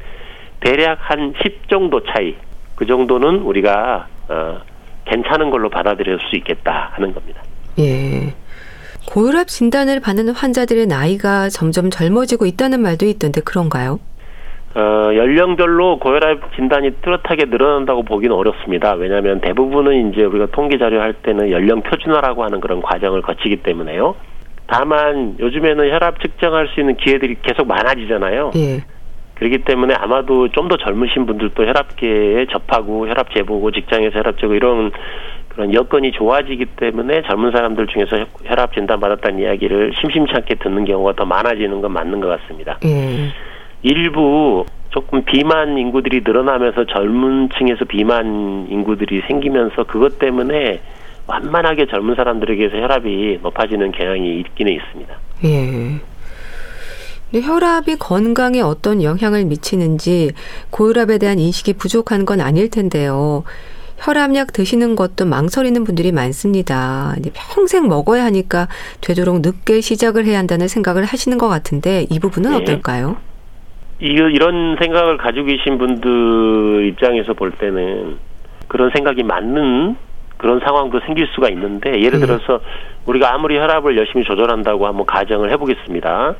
대략 0.60 0.98
한 1.02 1.34
10 1.42 1.68
정도 1.68 2.02
차이 2.04 2.34
그 2.76 2.86
정도는 2.86 3.40
우리가 3.40 4.06
어, 4.28 4.60
괜찮은 5.04 5.50
걸로 5.50 5.68
받아들일 5.68 6.18
수 6.28 6.36
있겠다 6.36 6.90
하는 6.92 7.12
겁니다. 7.14 7.42
예. 7.78 8.34
고혈압 9.06 9.48
진단을 9.48 10.00
받는 10.00 10.30
환자들의 10.30 10.86
나이가 10.86 11.48
점점 11.48 11.90
젊어지고 11.90 12.46
있다는 12.46 12.80
말도 12.80 13.06
있던데 13.06 13.40
그런가요? 13.40 13.98
어, 14.74 14.80
연령별로 15.14 15.98
고혈압 15.98 16.54
진단이 16.54 16.92
뚜렷하게 17.02 17.46
늘어난다고 17.46 18.04
보기는 18.04 18.34
어렵습니다. 18.34 18.94
왜냐하면 18.94 19.40
대부분은 19.40 20.12
이제 20.12 20.24
우리가 20.24 20.46
통계 20.52 20.78
자료 20.78 21.00
할 21.00 21.12
때는 21.14 21.50
연령 21.50 21.82
표준화라고 21.82 22.42
하는 22.44 22.60
그런 22.60 22.80
과정을 22.80 23.20
거치기 23.22 23.56
때문에요. 23.62 24.14
다만 24.66 25.36
요즘에는 25.38 25.90
혈압 25.90 26.22
측정할 26.22 26.68
수 26.68 26.80
있는 26.80 26.96
기회들이 26.96 27.36
계속 27.42 27.66
많아지잖아요. 27.66 28.52
예. 28.56 28.82
그렇기 29.42 29.64
때문에 29.64 29.94
아마도 29.94 30.48
좀 30.48 30.62
더 30.68 30.76
젊으신 30.76 31.26
분들도 31.26 31.66
혈압계에 31.66 32.46
접하고 32.46 33.08
혈압 33.08 33.34
재보고 33.34 33.72
직장에서 33.72 34.16
혈압 34.20 34.38
재고 34.38 34.54
이런 34.54 34.92
그런 35.48 35.74
여건이 35.74 36.12
좋아지기 36.12 36.64
때문에 36.76 37.22
젊은 37.22 37.50
사람들 37.50 37.88
중에서 37.88 38.24
혈압 38.44 38.72
진단 38.72 39.00
받았다는 39.00 39.40
이야기를 39.40 39.92
심심치 40.00 40.32
않게 40.34 40.54
듣는 40.54 40.84
경우가 40.84 41.14
더 41.14 41.24
많아지는 41.24 41.80
건 41.82 41.92
맞는 41.92 42.20
것 42.20 42.28
같습니다. 42.28 42.78
예. 42.84 43.32
일부 43.82 44.64
조금 44.90 45.24
비만 45.24 45.76
인구들이 45.76 46.22
늘어나면서 46.24 46.84
젊은 46.86 47.48
층에서 47.58 47.84
비만 47.84 48.68
인구들이 48.70 49.22
생기면서 49.26 49.82
그것 49.84 50.20
때문에 50.20 50.80
완만하게 51.26 51.86
젊은 51.86 52.14
사람들에게서 52.14 52.76
혈압이 52.76 53.40
높아지는 53.42 53.90
경향이 53.90 54.38
있기는 54.38 54.72
있습니다. 54.72 55.14
예. 55.44 56.11
근데 57.32 57.46
혈압이 57.46 57.96
건강에 57.96 58.60
어떤 58.60 59.02
영향을 59.02 59.46
미치는지 59.46 60.32
고혈압에 60.70 61.16
대한 61.16 61.38
인식이 61.38 61.72
부족한 61.72 62.26
건 62.26 62.42
아닐 62.42 62.68
텐데요. 62.68 63.42
혈압약 63.96 64.52
드시는 64.52 64.96
것도 64.96 65.24
망설이는 65.24 65.84
분들이 65.84 66.12
많습니다. 66.12 67.14
평생 67.32 67.88
먹어야 67.88 68.24
하니까 68.24 68.68
되도록 69.00 69.40
늦게 69.40 69.80
시작을 69.80 70.26
해야 70.26 70.38
한다는 70.38 70.68
생각을 70.68 71.04
하시는 71.04 71.38
것 71.38 71.48
같은데 71.48 72.04
이 72.10 72.18
부분은 72.20 72.50
네. 72.50 72.56
어떨까요? 72.58 73.16
이 74.00 74.08
이런 74.08 74.76
생각을 74.78 75.16
가지고 75.16 75.46
계신 75.46 75.78
분들 75.78 76.86
입장에서 76.88 77.32
볼 77.32 77.52
때는 77.52 78.18
그런 78.68 78.90
생각이 78.90 79.22
맞는 79.22 79.96
그런 80.36 80.60
상황도 80.60 81.00
생길 81.06 81.28
수가 81.28 81.48
있는데 81.50 82.02
예를 82.02 82.20
네. 82.20 82.26
들어서 82.26 82.60
우리가 83.06 83.32
아무리 83.32 83.56
혈압을 83.56 83.96
열심히 83.96 84.24
조절한다고 84.24 84.86
한번 84.86 85.06
가정을 85.06 85.50
해보겠습니다. 85.52 86.34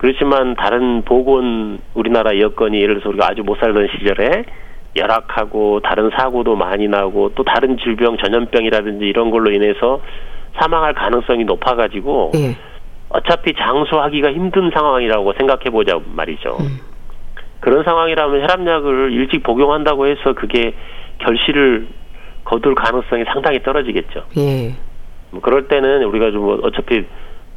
그렇지만 0.00 0.54
다른 0.54 1.02
보건 1.02 1.78
우리나라 1.92 2.38
여건이 2.38 2.80
예를 2.80 2.94
들어서 2.94 3.10
우리가 3.10 3.28
아주 3.28 3.42
못 3.42 3.58
살던 3.60 3.88
시절에 3.98 4.44
열악하고 4.96 5.80
다른 5.80 6.10
사고도 6.16 6.56
많이 6.56 6.88
나고 6.88 7.32
또 7.34 7.44
다른 7.44 7.76
질병 7.76 8.16
전염병이라든지 8.16 9.04
이런 9.04 9.30
걸로 9.30 9.50
인해서 9.52 10.00
사망할 10.58 10.94
가능성이 10.94 11.44
높아가지고 11.44 12.32
예. 12.36 12.56
어차피 13.10 13.52
장수하기가 13.52 14.32
힘든 14.32 14.70
상황이라고 14.72 15.34
생각해 15.34 15.64
보자 15.64 16.00
말이죠. 16.14 16.56
음. 16.60 16.80
그런 17.60 17.84
상황이라면 17.84 18.40
혈압약을 18.40 19.12
일찍 19.12 19.42
복용한다고 19.42 20.06
해서 20.06 20.32
그게 20.32 20.72
결실을 21.18 21.88
거둘 22.44 22.74
가능성이 22.74 23.24
상당히 23.24 23.62
떨어지겠죠. 23.62 24.24
예. 24.38 24.74
뭐 25.30 25.42
그럴 25.42 25.68
때는 25.68 26.04
우리가 26.04 26.30
좀 26.30 26.58
어차피 26.62 27.04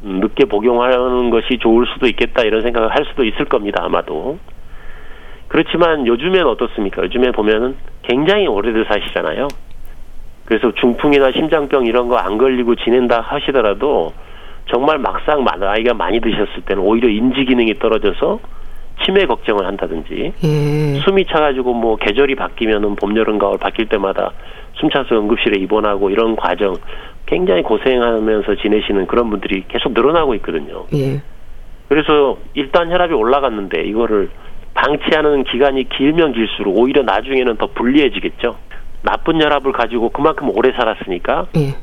늦게 0.04 0.46
복용하는 0.46 1.30
것이 1.30 1.58
좋을 1.60 1.86
수도 1.88 2.08
있겠다 2.08 2.44
이런 2.44 2.62
생각을 2.62 2.90
할 2.90 3.06
수도 3.06 3.24
있을 3.24 3.46
겁니다 3.46 3.84
아마도. 3.84 4.38
그렇지만 5.48 6.06
요즘엔 6.08 6.46
어떻습니까? 6.46 7.04
요즘에 7.04 7.32
보면은 7.32 7.76
굉장히 8.02 8.48
오래들 8.48 8.86
사시잖아요. 8.86 9.48
그래서 10.46 10.74
중풍이나 10.74 11.32
심장병 11.32 11.86
이런 11.86 12.10
거 12.10 12.18
안 12.18 12.38
걸리고 12.38 12.76
지낸다 12.76 13.22
하시더라도 13.22 14.14
정말 14.66 14.98
막상 14.98 15.44
나이가 15.44 15.94
많이 15.94 16.20
드셨을 16.20 16.64
때는 16.66 16.84
오히려 16.84 17.08
인지 17.10 17.46
기능이 17.46 17.80
떨어져서 17.80 18.40
치매 19.06 19.26
걱정을 19.26 19.66
한다든지 19.66 20.34
예. 20.44 21.00
숨이 21.02 21.26
차가지고 21.26 21.74
뭐 21.74 21.96
계절이 21.98 22.36
바뀌면은 22.36 22.96
봄, 22.96 23.16
여름, 23.18 23.38
가을 23.38 23.58
바뀔 23.58 23.88
때마다 23.88 24.32
숨 24.76 24.90
차서 24.90 25.16
응급실에 25.16 25.60
입원하고 25.62 26.10
이런 26.10 26.36
과정 26.36 26.76
굉장히 27.26 27.64
고생하면서 27.64 28.56
지내시는 28.56 29.08
그런 29.08 29.30
분들이 29.30 29.64
계속 29.68 29.94
늘어나고 29.94 30.36
있거든요. 30.36 30.86
예. 30.94 31.22
그래서 31.88 32.38
일단 32.54 32.92
혈압이 32.92 33.14
올라갔는데 33.14 33.84
이거를 33.84 34.30
방치하는 34.74 35.44
기간이 35.44 35.88
길면 35.90 36.34
길수록 36.34 36.78
오히려 36.78 37.04
나중에는 37.04 37.58
더 37.58 37.68
불리해지겠죠. 37.68 38.58
나쁜 39.04 39.42
혈압을 39.42 39.72
가지고 39.72 40.10
그만큼 40.10 40.50
오래 40.50 40.72
살았으니까 40.72 41.48
예. 41.58 41.76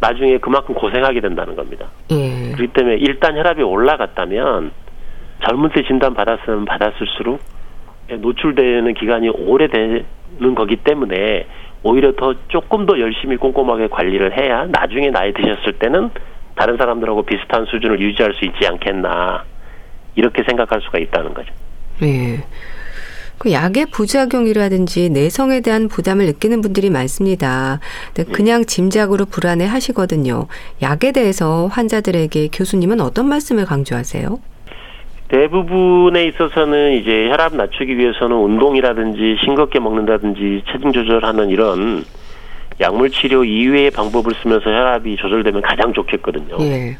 나중에 0.00 0.38
그만큼 0.38 0.74
고생하게 0.74 1.20
된다는 1.20 1.56
겁니다. 1.56 1.88
예. 2.10 2.52
그렇기 2.52 2.72
때문에 2.72 2.96
일단 2.96 3.36
혈압이 3.36 3.62
올라갔다면 3.62 4.72
젊은 5.46 5.70
때 5.70 5.82
진단 5.86 6.14
받았으면 6.14 6.64
받았을수록 6.64 7.40
노출되는 8.18 8.94
기간이 8.94 9.28
오래되는 9.28 10.54
거기 10.54 10.76
때문에 10.76 11.46
오히려 11.86 12.12
더 12.16 12.34
조금 12.48 12.84
더 12.84 12.98
열심히 12.98 13.36
꼼꼼하게 13.36 13.88
관리를 13.88 14.36
해야 14.36 14.66
나중에 14.66 15.10
나이 15.10 15.32
드셨을 15.32 15.78
때는 15.78 16.10
다른 16.56 16.76
사람들하고 16.76 17.22
비슷한 17.22 17.64
수준을 17.66 18.00
유지할 18.00 18.34
수 18.34 18.44
있지 18.44 18.66
않겠나 18.66 19.44
이렇게 20.16 20.42
생각할 20.42 20.80
수가 20.80 20.98
있다는 20.98 21.32
거죠. 21.32 21.52
예. 22.02 22.42
그 23.38 23.52
약의 23.52 23.86
부작용이라든지 23.92 25.10
내성에 25.10 25.60
대한 25.60 25.88
부담을 25.88 26.26
느끼는 26.26 26.60
분들이 26.62 26.90
많습니다. 26.90 27.80
근데 28.14 28.32
그냥 28.32 28.64
짐작으로 28.64 29.26
불안해 29.26 29.66
하시거든요. 29.66 30.46
약에 30.82 31.12
대해서 31.12 31.66
환자들에게 31.66 32.48
교수님은 32.52 33.00
어떤 33.00 33.28
말씀을 33.28 33.66
강조하세요? 33.66 34.38
대부분에 35.28 36.24
있어서는 36.24 36.92
이제 36.92 37.28
혈압 37.28 37.56
낮추기 37.56 37.98
위해서는 37.98 38.36
운동이라든지 38.36 39.38
싱겁게 39.44 39.80
먹는다든지 39.80 40.62
체중 40.70 40.92
조절하는 40.92 41.50
이런 41.50 42.04
약물 42.80 43.10
치료 43.10 43.44
이외의 43.44 43.90
방법을 43.90 44.34
쓰면서 44.42 44.70
혈압이 44.70 45.16
조절되면 45.16 45.62
가장 45.62 45.92
좋겠거든요. 45.92 46.56
예. 46.60 46.96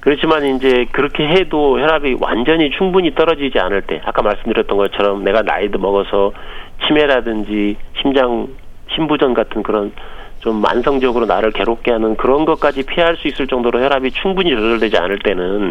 그렇지만 0.00 0.56
이제 0.56 0.86
그렇게 0.92 1.26
해도 1.26 1.78
혈압이 1.78 2.16
완전히 2.20 2.70
충분히 2.70 3.14
떨어지지 3.14 3.58
않을 3.58 3.82
때 3.82 4.00
아까 4.04 4.22
말씀드렸던 4.22 4.78
것처럼 4.78 5.24
내가 5.24 5.42
나이도 5.42 5.78
먹어서 5.78 6.32
치매라든지 6.86 7.76
심장 8.00 8.48
심부전 8.94 9.34
같은 9.34 9.62
그런 9.62 9.92
좀 10.40 10.56
만성적으로 10.62 11.26
나를 11.26 11.52
괴롭게 11.52 11.90
하는 11.90 12.16
그런 12.16 12.46
것까지 12.46 12.84
피할 12.84 13.16
수 13.16 13.28
있을 13.28 13.46
정도로 13.46 13.82
혈압이 13.82 14.12
충분히 14.12 14.50
조절되지 14.50 14.96
않을 14.96 15.18
때는 15.18 15.70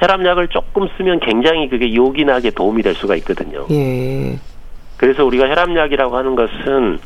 혈압약을 0.00 0.48
조금 0.48 0.88
쓰면 0.96 1.20
굉장히 1.20 1.68
그게 1.68 1.94
요긴하게 1.94 2.50
도움이 2.50 2.82
될 2.82 2.94
수가 2.94 3.16
있거든요. 3.16 3.66
예. 3.70 4.38
그래서 4.96 5.24
우리가 5.24 5.48
혈압약이라고 5.48 6.16
하는 6.16 6.34
것은 6.34 6.98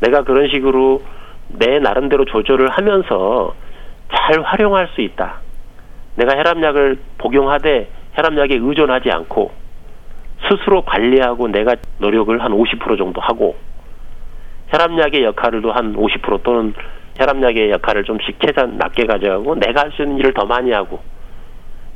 내가 0.00 0.22
그런 0.22 0.48
식으로 0.48 1.02
내 1.48 1.78
나름대로 1.78 2.24
조절을 2.24 2.68
하면서 2.70 3.54
잘 4.10 4.42
활용할 4.42 4.88
수 4.94 5.02
있다. 5.02 5.40
내가 6.16 6.36
혈압약을 6.36 6.98
복용하되 7.18 7.88
혈압약에 8.14 8.58
의존하지 8.60 9.10
않고 9.10 9.52
스스로 10.48 10.82
관리하고 10.82 11.48
내가 11.48 11.76
노력을 11.98 12.42
한 12.42 12.52
50% 12.52 12.98
정도 12.98 13.20
하고 13.20 13.56
혈압약의 14.68 15.22
역할을 15.22 15.62
한 15.74 15.94
50% 15.94 16.42
또는 16.42 16.74
혈압약의 17.16 17.70
역할을 17.70 18.04
좀씩 18.04 18.38
최대한 18.40 18.76
낮게 18.78 19.04
가져가고 19.04 19.54
내가 19.56 19.82
할 19.82 19.92
수 19.92 20.02
있는 20.02 20.18
일을 20.18 20.32
더 20.32 20.44
많이 20.46 20.72
하고 20.72 21.00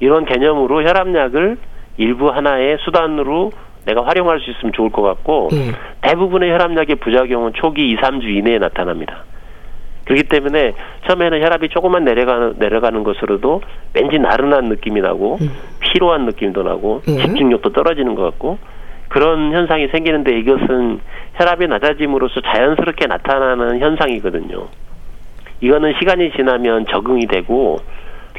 이런 0.00 0.24
개념으로 0.24 0.82
혈압약을 0.82 1.56
일부 1.98 2.28
하나의 2.30 2.78
수단으로 2.80 3.52
내가 3.86 4.04
활용할 4.04 4.40
수 4.40 4.50
있으면 4.50 4.72
좋을 4.72 4.90
것 4.90 5.02
같고 5.02 5.48
예. 5.52 5.72
대부분의 6.02 6.50
혈압약의 6.50 6.96
부작용은 6.96 7.52
초기 7.54 7.90
2, 7.90 7.96
3주 7.96 8.24
이내에 8.24 8.58
나타납니다. 8.58 9.24
그렇기 10.04 10.24
때문에 10.24 10.74
처음에는 11.06 11.42
혈압이 11.42 11.68
조금만 11.68 12.04
내려가는 12.04 12.54
내려가는 12.58 13.02
것으로도 13.02 13.62
왠지 13.94 14.18
나른한 14.18 14.64
느낌이 14.64 15.00
나고 15.00 15.38
음. 15.40 15.50
피로한 15.80 16.26
느낌도 16.26 16.62
나고 16.62 17.02
예. 17.08 17.16
집중력도 17.18 17.72
떨어지는 17.72 18.14
것 18.14 18.22
같고 18.22 18.58
그런 19.08 19.52
현상이 19.52 19.88
생기는데 19.88 20.38
이것은 20.38 21.00
혈압이 21.34 21.68
낮아짐으로써 21.68 22.40
자연스럽게 22.40 23.06
나타나는 23.06 23.80
현상이거든요. 23.80 24.66
이거는 25.60 25.94
시간이 25.98 26.32
지나면 26.32 26.86
적응이 26.86 27.26
되고 27.26 27.78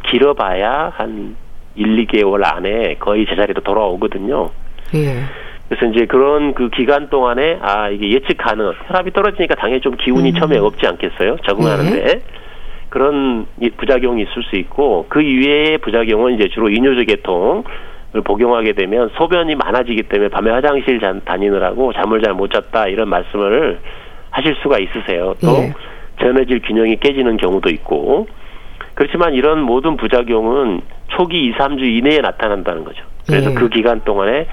길어봐야 0.03 0.91
한 0.95 1.35
1, 1.77 2.05
2개월 2.07 2.41
안에 2.43 2.95
거의 2.99 3.25
제자리로 3.27 3.61
돌아오거든요. 3.61 4.49
예. 4.95 5.21
그래서 5.69 5.85
이제 5.93 6.05
그런 6.05 6.53
그 6.53 6.69
기간 6.69 7.09
동안에 7.09 7.59
아 7.61 7.89
이게 7.89 8.09
예측 8.11 8.37
가능 8.37 8.71
혈압이 8.87 9.11
떨어지니까 9.11 9.55
당연히 9.55 9.81
좀 9.81 9.95
기운이 9.97 10.29
음. 10.31 10.35
처음에 10.35 10.57
없지 10.57 10.87
않겠어요 10.87 11.35
적응하는데 11.45 12.21
그런 12.89 13.45
이 13.61 13.69
부작용이 13.71 14.21
있을 14.21 14.43
수 14.43 14.55
있고 14.55 15.05
그 15.09 15.21
이외의 15.21 15.79
부작용은 15.79 16.35
이제 16.35 16.47
주로 16.53 16.69
이뇨제 16.69 17.03
계통을 17.03 17.63
복용하게 18.23 18.73
되면 18.73 19.09
소변이 19.17 19.55
많아지기 19.55 20.03
때문에 20.03 20.29
밤에 20.29 20.51
화장실 20.51 21.01
잔- 21.01 21.21
다니느라고 21.25 21.91
잠을 21.93 22.21
잘 22.21 22.33
못 22.33 22.49
잤다 22.49 22.87
이런 22.87 23.09
말씀을 23.09 23.79
하실 24.31 24.55
수가 24.63 24.79
있으세요 24.79 25.35
또 25.41 25.47
예. 25.57 25.73
전해질 26.21 26.61
균형이 26.61 26.95
깨지는 27.01 27.35
경우도 27.35 27.69
있고 27.71 28.27
그렇지만 28.93 29.33
이런 29.33 29.61
모든 29.63 29.97
부작용은 29.97 30.79
초기 31.17 31.47
2, 31.47 31.53
3주 31.53 31.81
이내에 31.81 32.19
나타난다는 32.19 32.83
거죠. 32.83 33.03
그래서 33.25 33.49
예. 33.49 33.53
그 33.55 33.69
기간 33.69 34.01
동안에 34.03 34.47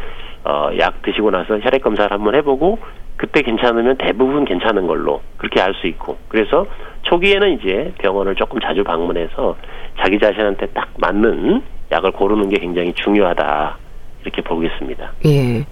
어, 0.44 0.70
약 0.78 1.02
드시고 1.02 1.30
나서 1.30 1.58
혈액 1.58 1.82
검사를 1.82 2.10
한번 2.10 2.34
해보고 2.36 2.78
그때 3.16 3.42
괜찮으면 3.42 3.96
대부분 3.98 4.44
괜찮은 4.44 4.86
걸로 4.86 5.20
그렇게 5.36 5.60
알 5.60 5.74
수 5.74 5.86
있고 5.86 6.16
그래서 6.28 6.66
초기에는 7.02 7.58
이제 7.60 7.92
병원을 7.98 8.34
조금 8.34 8.60
자주 8.60 8.82
방문해서 8.82 9.56
자기 10.00 10.18
자신한테 10.18 10.66
딱 10.68 10.88
맞는 10.98 11.62
약을 11.92 12.12
고르는 12.12 12.48
게 12.48 12.58
굉장히 12.58 12.92
중요하다 12.94 13.76
이렇게 14.22 14.42
보겠습니다. 14.42 15.12
예. 15.26 15.66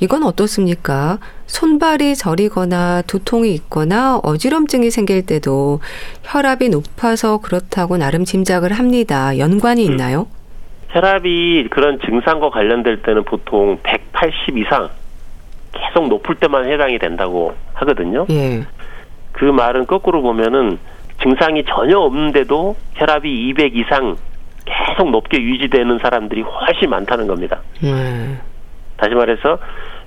이건 0.00 0.22
어떻습니까? 0.24 1.18
손발이 1.48 2.14
저리거나 2.14 3.02
두통이 3.02 3.52
있거나 3.54 4.18
어지럼증이 4.22 4.90
생길 4.90 5.24
때도 5.24 5.80
혈압이 6.22 6.68
높아서 6.68 7.38
그렇다고 7.38 7.96
나름 7.96 8.24
짐작을 8.24 8.72
합니다. 8.72 9.36
연관이 9.38 9.86
음. 9.86 9.90
있나요? 9.92 10.26
혈압이 10.90 11.68
그런 11.70 11.98
증상과 12.00 12.50
관련될 12.50 13.02
때는 13.02 13.24
보통 13.24 13.78
180 13.82 14.58
이상 14.58 14.90
계속 15.72 16.08
높을 16.08 16.36
때만 16.36 16.70
해당이 16.70 16.98
된다고 16.98 17.54
하거든요. 17.74 18.26
예. 18.30 18.64
그 19.32 19.44
말은 19.44 19.86
거꾸로 19.86 20.22
보면은 20.22 20.78
증상이 21.22 21.64
전혀 21.64 21.98
없는데도 21.98 22.76
혈압이 22.94 23.48
200 23.48 23.76
이상 23.76 24.16
계속 24.64 25.10
높게 25.10 25.40
유지되는 25.40 25.98
사람들이 25.98 26.42
훨씬 26.42 26.90
많다는 26.90 27.26
겁니다. 27.26 27.60
음. 27.82 28.38
다시 28.96 29.14
말해서 29.14 29.58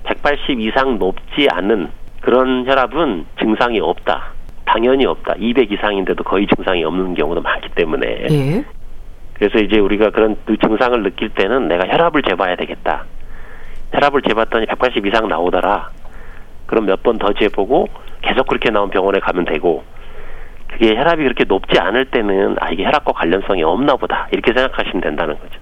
180 0.04 0.60
이상 0.60 0.98
높지 0.98 1.48
않은 1.52 1.90
그런 2.22 2.66
혈압은 2.68 3.26
증상이 3.40 3.80
없다. 3.80 4.32
당연히 4.66 5.06
없다. 5.06 5.34
200 5.38 5.72
이상인데도 5.72 6.24
거의 6.24 6.48
증상이 6.48 6.84
없는 6.84 7.14
경우도 7.16 7.42
많기 7.42 7.70
때문에 7.70 8.08
예. 8.30 8.66
그래서 9.34 9.58
이제 9.60 9.80
우리가 9.80 10.12
그런 10.12 10.38
그 10.46 10.56
증상을 10.58 11.02
느낄 11.04 11.30
때는 11.30 11.68
내가 11.68 11.88
혈압을 11.88 12.22
재봐야 12.22 12.56
되겠다. 12.56 13.06
혈압을 13.92 14.22
재봤더니 14.22 14.66
180 14.68 15.06
이상 15.08 15.28
나오더라. 15.28 15.90
그럼 16.68 16.86
몇 16.86 17.02
번 17.04 17.18
더 17.18 17.34
재보고 17.34 17.88
계속 18.22 18.48
그렇게 18.48 18.70
나온 18.70 18.90
병원에 18.90 19.20
가면 19.20 19.46
되고 19.46 19.84
그게 20.70 20.96
혈압이 20.96 21.22
그렇게 21.24 21.44
높지 21.44 21.78
않을 21.80 22.06
때는 22.06 22.56
아 22.62 22.70
이게 22.70 22.86
혈압과 22.86 23.12
관련성이 23.14 23.64
없나 23.64 23.96
보다 23.98 24.28
이렇게 24.32 24.54
생각하시면 24.54 25.02
된다는 25.02 25.38
거죠. 25.40 25.60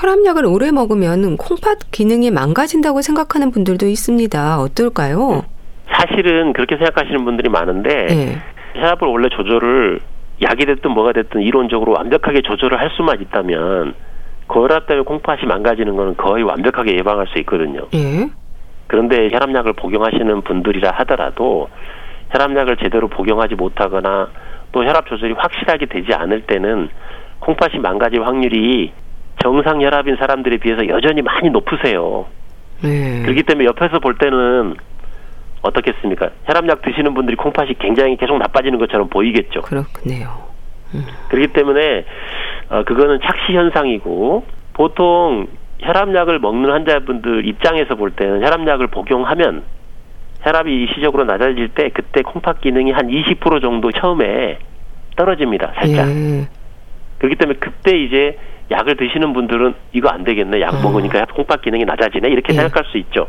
혈압약을 0.00 0.46
오래 0.46 0.70
먹으면 0.70 1.36
콩팥 1.36 1.90
기능이 1.90 2.30
망가진다고 2.30 3.02
생각하는 3.02 3.50
분들도 3.50 3.86
있습니다. 3.86 4.60
어떨까요? 4.60 5.44
사실은 5.90 6.52
그렇게 6.52 6.76
생각하시는 6.76 7.24
분들이 7.24 7.48
많은데 7.48 8.06
예. 8.10 8.80
혈압을 8.80 9.08
원래 9.08 9.28
조절을 9.28 9.98
약이 10.42 10.66
됐든 10.66 10.92
뭐가 10.92 11.12
됐든 11.12 11.42
이론적으로 11.42 11.92
완벽하게 11.92 12.42
조절을 12.42 12.78
할 12.78 12.90
수만 12.96 13.20
있다면 13.20 13.94
고혈압 14.46 14.86
때문에 14.86 15.04
콩팥이 15.04 15.46
망가지는 15.46 15.96
거는 15.96 16.16
거의 16.16 16.44
완벽하게 16.44 16.96
예방할 16.96 17.26
수 17.26 17.38
있거든요. 17.40 17.88
예. 17.94 18.30
그런데 18.86 19.28
혈압약을 19.32 19.72
복용하시는 19.72 20.42
분들이라 20.42 20.92
하더라도 20.98 21.68
혈압약을 22.30 22.76
제대로 22.76 23.08
복용하지 23.08 23.56
못하거나 23.56 24.28
또 24.70 24.84
혈압 24.84 25.06
조절이 25.08 25.32
확실하게 25.32 25.86
되지 25.86 26.14
않을 26.14 26.42
때는 26.42 26.88
콩팥이 27.40 27.80
망가질 27.80 28.24
확률이 28.24 28.92
정상 29.42 29.80
혈압인 29.80 30.16
사람들에 30.16 30.58
비해서 30.58 30.86
여전히 30.88 31.22
많이 31.22 31.50
높으세요. 31.50 32.26
예. 32.84 33.22
그렇기 33.22 33.42
때문에 33.44 33.66
옆에서 33.66 33.98
볼 33.98 34.16
때는 34.18 34.76
어떻겠습니까? 35.62 36.30
혈압약 36.44 36.82
드시는 36.82 37.14
분들이 37.14 37.36
콩팥이 37.36 37.74
굉장히 37.78 38.16
계속 38.16 38.38
나빠지는 38.38 38.78
것처럼 38.78 39.08
보이겠죠. 39.08 39.62
그렇네요. 39.62 40.48
그렇기 41.28 41.48
때문에 41.52 42.04
어, 42.70 42.84
그거는 42.84 43.20
착시 43.22 43.52
현상이고 43.52 44.46
보통 44.72 45.48
혈압약을 45.80 46.38
먹는 46.38 46.70
환자분들 46.70 47.46
입장에서 47.46 47.94
볼 47.94 48.10
때는 48.12 48.42
혈압약을 48.42 48.88
복용하면 48.88 49.64
혈압이 50.42 50.72
일시적으로 50.72 51.24
낮아질 51.24 51.70
때 51.70 51.90
그때 51.90 52.22
콩팥 52.22 52.60
기능이 52.60 52.92
한 52.92 53.08
20% 53.08 53.60
정도 53.60 53.90
처음에 53.92 54.58
떨어집니다. 55.16 55.72
살짝. 55.76 56.08
예. 56.08 56.48
그렇기 57.18 57.36
때문에 57.36 57.58
그때 57.58 57.98
이제 57.98 58.38
약을 58.70 58.96
드시는 58.96 59.32
분들은 59.32 59.74
이거 59.92 60.08
안 60.08 60.24
되겠네. 60.24 60.60
약 60.60 60.74
음. 60.74 60.82
먹으니까 60.82 61.24
콩팥 61.26 61.62
기능이 61.62 61.84
낮아지네. 61.84 62.28
이렇게 62.28 62.52
예. 62.52 62.58
생각할 62.58 62.84
수 62.90 62.98
있죠. 62.98 63.28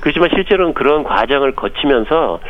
그렇지만 0.00 0.28
실제로는 0.32 0.74
그런 0.74 1.02
과정을 1.02 1.52
거치면서 1.54 2.40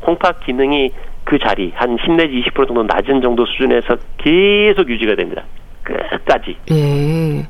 콩팥 0.00 0.40
기능이 0.40 0.90
그 1.24 1.38
자리 1.38 1.72
한 1.74 1.96
10 1.98 2.12
내지 2.12 2.42
20% 2.42 2.66
정도 2.68 2.82
낮은 2.82 3.20
정도 3.20 3.44
수준에서 3.46 3.96
계속 4.18 4.88
유지가 4.88 5.14
됩니다. 5.14 5.44
끝까지. 5.82 6.56
예. 6.70 7.46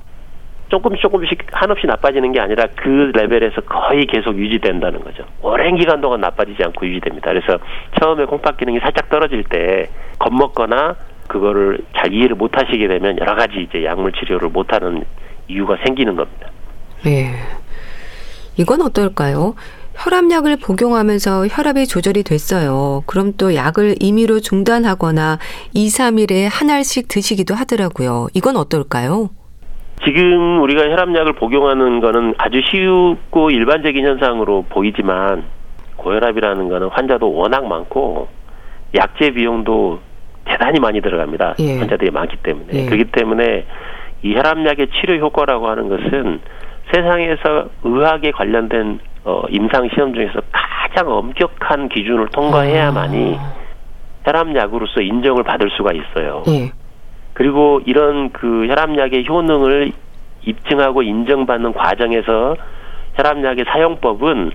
조금씩 0.69 1.03
조금씩 1.03 1.47
한없이 1.53 1.87
나빠지는 1.87 2.33
게 2.33 2.41
아니라 2.41 2.65
그 2.77 3.11
레벨에서 3.15 3.61
거의 3.63 4.07
계속 4.07 4.39
유지된다는 4.39 5.01
거죠. 5.01 5.25
오랜 5.43 5.77
기간 5.77 6.01
동안 6.01 6.21
나빠지지 6.21 6.63
않고 6.63 6.87
유지됩니다. 6.87 7.33
그래서 7.33 7.59
처음에 8.01 8.25
콩팥 8.25 8.57
기능이 8.57 8.79
살짝 8.79 9.09
떨어질 9.11 9.43
때 9.45 9.89
겁먹거나 10.19 10.95
그거를 11.31 11.79
잘 11.97 12.13
이해를 12.13 12.35
못 12.35 12.57
하시게 12.57 12.89
되면 12.89 13.17
여러 13.21 13.37
가지 13.37 13.61
이제 13.61 13.85
약물 13.85 14.13
치료를 14.13 14.49
못 14.49 14.73
하는 14.73 15.05
이유가 15.47 15.77
생기는 15.85 16.17
겁니다. 16.17 16.49
예. 17.07 17.31
이건 18.57 18.83
어떨까요? 18.83 19.55
혈압약을 19.95 20.57
복용하면서 20.57 21.47
혈압이 21.47 21.87
조절이 21.87 22.25
됐어요. 22.25 23.03
그럼 23.07 23.35
또 23.39 23.55
약을 23.55 23.97
임의로 24.01 24.41
중단하거나 24.41 25.39
2, 25.73 25.87
3일에 25.87 26.49
한 26.51 26.69
알씩 26.69 27.07
드시기도 27.07 27.55
하더라고요. 27.55 28.27
이건 28.35 28.57
어떨까요? 28.57 29.31
지금 30.05 30.61
우리가 30.63 30.83
혈압약을 30.83 31.35
복용하는 31.35 32.01
거는 32.01 32.35
아주 32.39 32.61
쉽고 32.61 33.51
일반적인 33.51 34.05
현상으로 34.05 34.65
보이지만 34.69 35.45
고혈압이라는 35.97 36.69
거는 36.69 36.89
환자도 36.89 37.33
워낙 37.33 37.67
많고 37.67 38.29
약제 38.97 39.31
비용도 39.33 40.01
대단히 40.51 40.81
많이 40.81 41.01
들어갑니다. 41.01 41.55
예. 41.61 41.79
환자들이 41.79 42.11
많기 42.11 42.37
때문에. 42.39 42.67
예. 42.73 42.85
그렇기 42.87 43.05
때문에 43.13 43.65
이 44.23 44.35
혈압약의 44.35 44.89
치료 45.01 45.17
효과라고 45.25 45.69
하는 45.69 45.89
것은 45.89 46.41
세상에서 46.93 47.67
의학에 47.85 48.33
관련된 48.33 48.99
어, 49.25 49.43
임상 49.49 49.89
시험 49.95 50.13
중에서 50.13 50.41
가장 50.51 51.09
엄격한 51.13 51.89
기준을 51.91 52.29
통과해야만이 52.29 53.37
아. 53.39 53.53
혈압약으로서 54.25 55.01
인정을 55.01 55.45
받을 55.45 55.71
수가 55.71 55.93
있어요. 55.93 56.43
예. 56.49 56.73
그리고 57.33 57.81
이런 57.87 58.31
그 58.33 58.67
혈압약의 58.67 59.27
효능을 59.29 59.93
입증하고 60.43 61.03
인정받는 61.03 61.73
과정에서 61.75 62.57
혈압약의 63.15 63.65
사용법은 63.69 64.51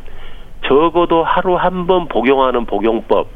적어도 0.67 1.23
하루 1.23 1.55
한 1.55 1.86
번 1.88 2.08
복용하는 2.08 2.65
복용법 2.65 3.27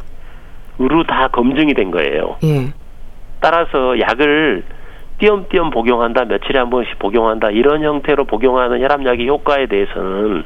으로 0.82 1.04
다 1.04 1.28
검증이 1.28 1.74
된 1.74 1.92
거예요. 1.92 2.38
예. 2.44 2.74
따라서 3.42 4.00
약을 4.00 4.63
띄엄띄엄 5.20 5.72
복용한다, 5.72 6.26
며칠에 6.26 6.58
한 6.58 6.70
번씩 6.70 6.98
복용한다, 7.00 7.50
이런 7.52 7.84
형태로 7.84 8.26
복용하는 8.26 8.82
혈압약의 8.82 9.28
효과에 9.28 9.68
대해서는 9.68 10.44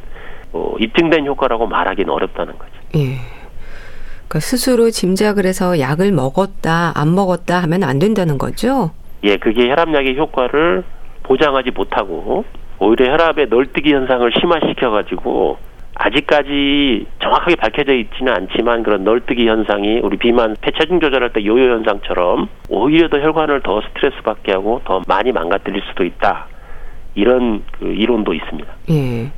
어, 0.53 0.75
입증된 0.79 1.25
효과라고 1.25 1.67
말하기는 1.67 2.11
어렵다는 2.11 2.53
거죠. 2.57 2.71
예. 2.95 3.17
그러니까 4.27 4.39
스스로 4.39 4.89
짐작을 4.89 5.45
해서 5.45 5.79
약을 5.79 6.11
먹었다, 6.11 6.91
안 6.95 7.13
먹었다 7.13 7.61
하면 7.63 7.83
안 7.83 7.99
된다는 7.99 8.37
거죠? 8.39 8.91
예, 9.23 9.37
그게 9.37 9.69
혈압약의 9.69 10.17
효과를 10.17 10.83
보장하지 11.23 11.71
못하고 11.71 12.45
오히려 12.79 13.11
혈압의 13.13 13.47
널뛰기 13.49 13.93
현상을 13.93 14.31
심화시켜 14.39 14.89
가지고 14.89 15.57
아직까지 15.95 17.05
정확하게 17.21 17.55
밝혀져 17.55 17.93
있지는 17.93 18.33
않지만 18.33 18.83
그런 18.83 19.03
널뛰기 19.03 19.47
현상이 19.47 19.99
우리 19.99 20.17
비만 20.17 20.55
폐체중 20.61 20.99
조절할 20.99 21.33
때 21.33 21.45
요요 21.45 21.71
현상처럼 21.71 22.49
오히려 22.69 23.09
더 23.09 23.19
혈관을 23.19 23.61
더 23.61 23.81
스트레스 23.81 24.21
받게 24.23 24.51
하고 24.53 24.81
더 24.85 25.01
많이 25.07 25.31
망가뜨릴 25.31 25.81
수도 25.89 26.03
있다. 26.03 26.47
이런 27.15 27.63
그 27.79 27.85
이론도 27.85 28.33
있습니다. 28.33 28.73
예. 28.89 29.31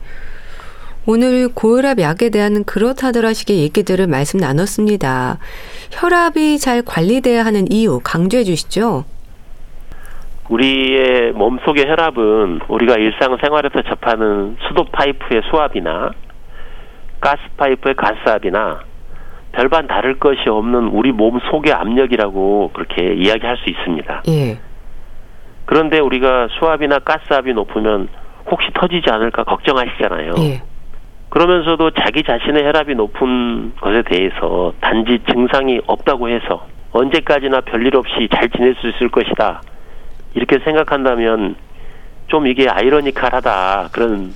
오늘 1.08 1.50
고혈압 1.54 2.00
약에 2.00 2.30
대한 2.30 2.64
그렇다더라식의 2.64 3.60
얘기들을 3.60 4.08
말씀 4.08 4.40
나눴습니다. 4.40 5.38
혈압이 5.92 6.58
잘 6.58 6.82
관리돼야 6.82 7.46
하는 7.46 7.72
이유 7.72 8.00
강조해 8.04 8.44
주시죠. 8.44 9.04
우리의 10.50 11.34
몸속의 11.34 11.86
혈압은 11.88 12.62
우리가 12.68 12.96
일상생활에서 12.96 13.82
접하는 13.84 14.58
수도 14.68 14.86
파이프의 14.86 15.42
수압이나 15.50 16.12
가스 17.20 17.42
파이프의 17.58 17.96
가스압이나 17.96 18.82
별반 19.52 19.88
다를 19.88 20.20
것이 20.20 20.50
없는 20.50 20.90
우리 20.90 21.12
몸 21.12 21.40
속의 21.40 21.72
압력이라고 21.74 22.72
그렇게 22.74 23.14
이야기할 23.14 23.58
수 23.58 23.70
있습니다. 23.70 24.24
예. 24.28 24.60
그런데 25.66 26.00
우리가 26.00 26.50
수압이나 26.60 27.00
가스압이 27.00 27.54
높으면 27.54 28.10
혹시 28.52 28.70
터지지 28.74 29.10
않을까 29.10 29.44
걱정하시잖아요. 29.44 30.34
예. 30.40 30.62
그러면서도 31.30 31.92
자기 31.92 32.24
자신의 32.24 32.64
혈압이 32.64 32.96
높은 32.96 33.74
것에 33.82 34.04
대해서 34.04 34.74
단지 34.80 35.20
증상이 35.30 35.82
없다고 35.88 36.30
해서 36.30 36.68
언제까지나 36.92 37.62
별일 37.62 37.96
없이 37.98 38.30
잘 38.34 38.50
지낼 38.50 38.76
수 38.76 38.88
있을 38.88 39.10
것이다. 39.10 39.62
이렇게 40.34 40.60
생각한다면 40.60 41.56
좀 42.28 42.48
이게 42.48 42.68
아이러니컬하다. 42.70 43.90
그런 43.92 44.34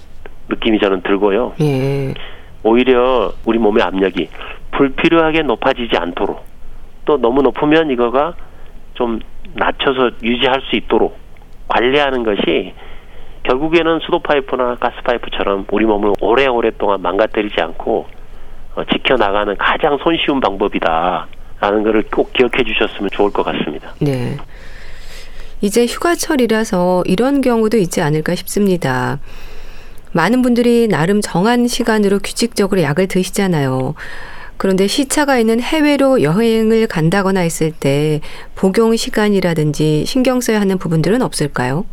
느낌이 0.49 0.79
저는 0.79 1.01
들고요. 1.01 1.53
예. 1.61 2.13
오히려 2.63 3.31
우리 3.45 3.57
몸의 3.57 3.83
압력이 3.83 4.29
불필요하게 4.71 5.43
높아지지 5.43 5.95
않도록 5.97 6.43
또 7.05 7.17
너무 7.17 7.41
높으면 7.41 7.89
이거가 7.91 8.35
좀 8.93 9.19
낮춰서 9.53 10.11
유지할 10.21 10.61
수 10.69 10.75
있도록 10.75 11.17
관리하는 11.67 12.23
것이 12.23 12.73
결국에는 13.43 13.99
수도 14.01 14.19
파이프나 14.19 14.75
가스 14.75 14.95
파이프처럼 15.03 15.65
우리 15.71 15.85
몸을 15.85 16.13
오래오래 16.19 16.71
동안 16.77 17.01
망가뜨리지 17.01 17.59
않고 17.61 18.07
어, 18.75 18.83
지켜나가는 18.85 19.55
가장 19.57 19.97
손쉬운 20.03 20.39
방법이다라는 20.39 21.83
것을 21.83 22.03
꼭 22.11 22.31
기억해 22.33 22.63
주셨으면 22.63 23.09
좋을 23.11 23.31
것 23.31 23.43
같습니다. 23.43 23.93
네. 23.99 24.37
이제 25.61 25.85
휴가철이라서 25.85 27.03
이런 27.05 27.41
경우도 27.41 27.77
있지 27.77 28.01
않을까 28.01 28.35
싶습니다. 28.35 29.19
많은 30.13 30.41
분들이 30.41 30.87
나름 30.87 31.21
정한 31.21 31.67
시간으로 31.67 32.19
규칙적으로 32.19 32.81
약을 32.81 33.07
드시잖아요. 33.07 33.95
그런데 34.57 34.87
시차가 34.87 35.37
있는 35.37 35.61
해외로 35.61 36.21
여행을 36.21 36.87
간다거나 36.87 37.39
했을 37.39 37.71
때 37.71 38.19
복용 38.55 38.95
시간이라든지 38.95 40.05
신경 40.05 40.41
써야 40.41 40.59
하는 40.59 40.77
부분들은 40.77 41.21
없을까요? 41.21 41.85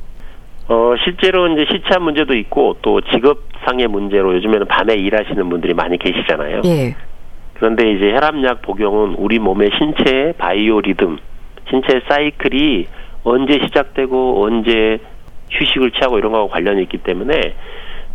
어, 0.68 0.94
실제로 1.04 1.46
이제 1.46 1.64
시차 1.70 2.00
문제도 2.00 2.34
있고 2.34 2.76
또 2.82 3.00
직업상의 3.00 3.86
문제로 3.86 4.34
요즘에는 4.34 4.66
밤에 4.66 4.94
일하시는 4.94 5.48
분들이 5.48 5.74
많이 5.74 5.96
계시잖아요. 5.96 6.62
예. 6.64 6.96
그런데 7.54 7.88
이제 7.92 8.12
혈압약 8.12 8.62
복용은 8.62 9.14
우리 9.16 9.38
몸의 9.38 9.70
신체의 9.78 10.32
바이오 10.34 10.80
리듬, 10.80 11.18
신체 11.70 12.00
사이클이 12.08 12.86
언제 13.22 13.60
시작되고 13.64 14.44
언제 14.44 14.98
휴식을 15.50 15.92
취하고 15.92 16.18
이런 16.18 16.32
거하고 16.32 16.48
관련이 16.48 16.82
있기 16.82 16.98
때문에 16.98 17.54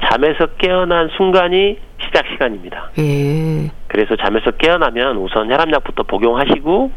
잠에서 0.04 0.48
깨어난 0.58 1.10
순간이 1.18 1.78
시작 2.04 2.26
시간입니다. 2.28 2.92
예. 2.98 3.70
그래서 3.88 4.16
잠에서 4.16 4.52
깨어나면 4.52 5.18
우선 5.18 5.52
혈압약부터 5.52 6.04
복용하시고 6.04 6.92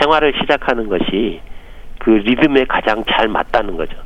생활을 0.00 0.34
시작하는 0.40 0.88
것이 0.88 1.40
그 1.98 2.10
리듬에 2.10 2.64
가장 2.64 3.04
잘 3.10 3.28
맞다는 3.28 3.76
거죠. 3.76 3.96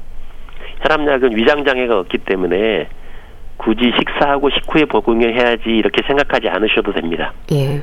혈압약은 0.83 1.37
위장 1.37 1.65
장애가 1.65 1.99
없기 2.01 2.19
때문에 2.19 2.89
굳이 3.57 3.93
식사하고 3.97 4.51
식후에 4.51 4.85
복용해야지 4.85 5.71
이렇게 5.71 6.03
생각하지 6.07 6.49
않으셔도 6.49 6.93
됩니다. 6.93 7.33
예. 7.53 7.83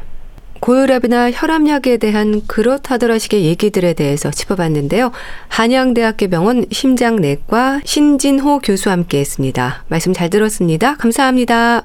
고혈압이나 0.61 1.31
혈압약에 1.31 1.97
대한 1.97 2.41
그렇다더라식의 2.47 3.43
얘기들에 3.45 3.93
대해서 3.93 4.31
짚어봤는데요. 4.31 5.11
한양대학교 5.49 6.27
병원 6.29 6.65
심장내과 6.71 7.81
신진호 7.83 8.59
교수와 8.59 8.93
함께 8.93 9.19
했습니다. 9.19 9.83
말씀 9.89 10.13
잘 10.13 10.29
들었습니다. 10.29 10.95
감사합니다. 10.95 11.83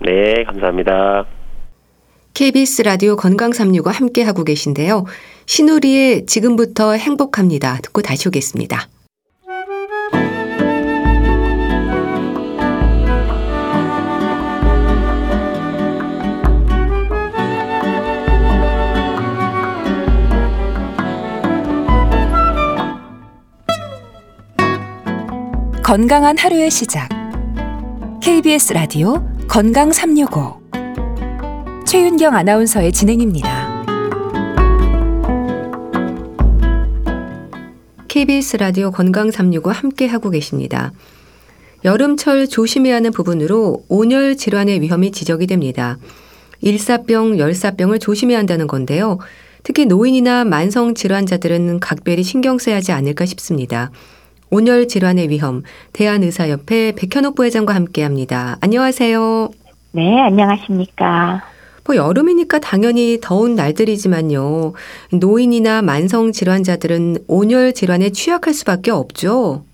네, 0.00 0.44
감사합니다. 0.44 1.26
KBS 2.34 2.82
라디오 2.82 3.16
건강 3.16 3.52
365 3.52 3.90
함께하고 3.90 4.44
계신데요. 4.44 5.04
신우리의 5.46 6.26
지금부터 6.26 6.92
행복합니다. 6.92 7.78
듣고 7.82 8.02
다시 8.02 8.28
오겠습니다. 8.28 8.86
건강한 25.90 26.38
하루의 26.38 26.70
시작. 26.70 27.08
KBS 28.22 28.74
라디오 28.74 29.26
건강 29.48 29.90
365. 29.90 30.60
최윤경 31.84 32.32
아나운서의 32.32 32.92
진행입니다. 32.92 33.84
KBS 38.06 38.58
라디오 38.58 38.92
건강 38.92 39.32
365 39.32 39.72
함께 39.72 40.06
하고 40.06 40.30
계십니다. 40.30 40.92
여름철 41.84 42.46
조심해야 42.46 42.94
하는 42.94 43.10
부분으로 43.10 43.82
온열 43.88 44.36
질환의 44.36 44.82
위험이 44.82 45.10
지적이 45.10 45.48
됩니다. 45.48 45.98
일사병, 46.60 47.40
열사병을 47.40 47.98
조심해야 47.98 48.38
한다는 48.38 48.68
건데요. 48.68 49.18
특히 49.64 49.86
노인이나 49.86 50.44
만성 50.44 50.94
질환자들은 50.94 51.80
각별히 51.80 52.22
신경 52.22 52.58
써야 52.58 52.76
하지 52.76 52.92
않을까 52.92 53.26
싶습니다. 53.26 53.90
온열 54.50 54.88
질환의 54.88 55.28
위험 55.30 55.62
대한의사협회 55.92 56.94
백현옥 56.96 57.36
부회장과 57.36 57.74
함께합니다. 57.74 58.56
안녕하세요. 58.60 59.50
네, 59.92 60.20
안녕하십니까. 60.20 61.42
뭐 61.86 61.96
여름이니까 61.96 62.58
당연히 62.60 63.18
더운 63.20 63.54
날들이지만요. 63.54 64.72
노인이나 65.12 65.82
만성 65.82 66.30
질환자들은 66.32 67.18
온열 67.26 67.72
질환에 67.74 68.10
취약할 68.10 68.54
수밖에 68.54 68.90
없죠. 68.90 69.64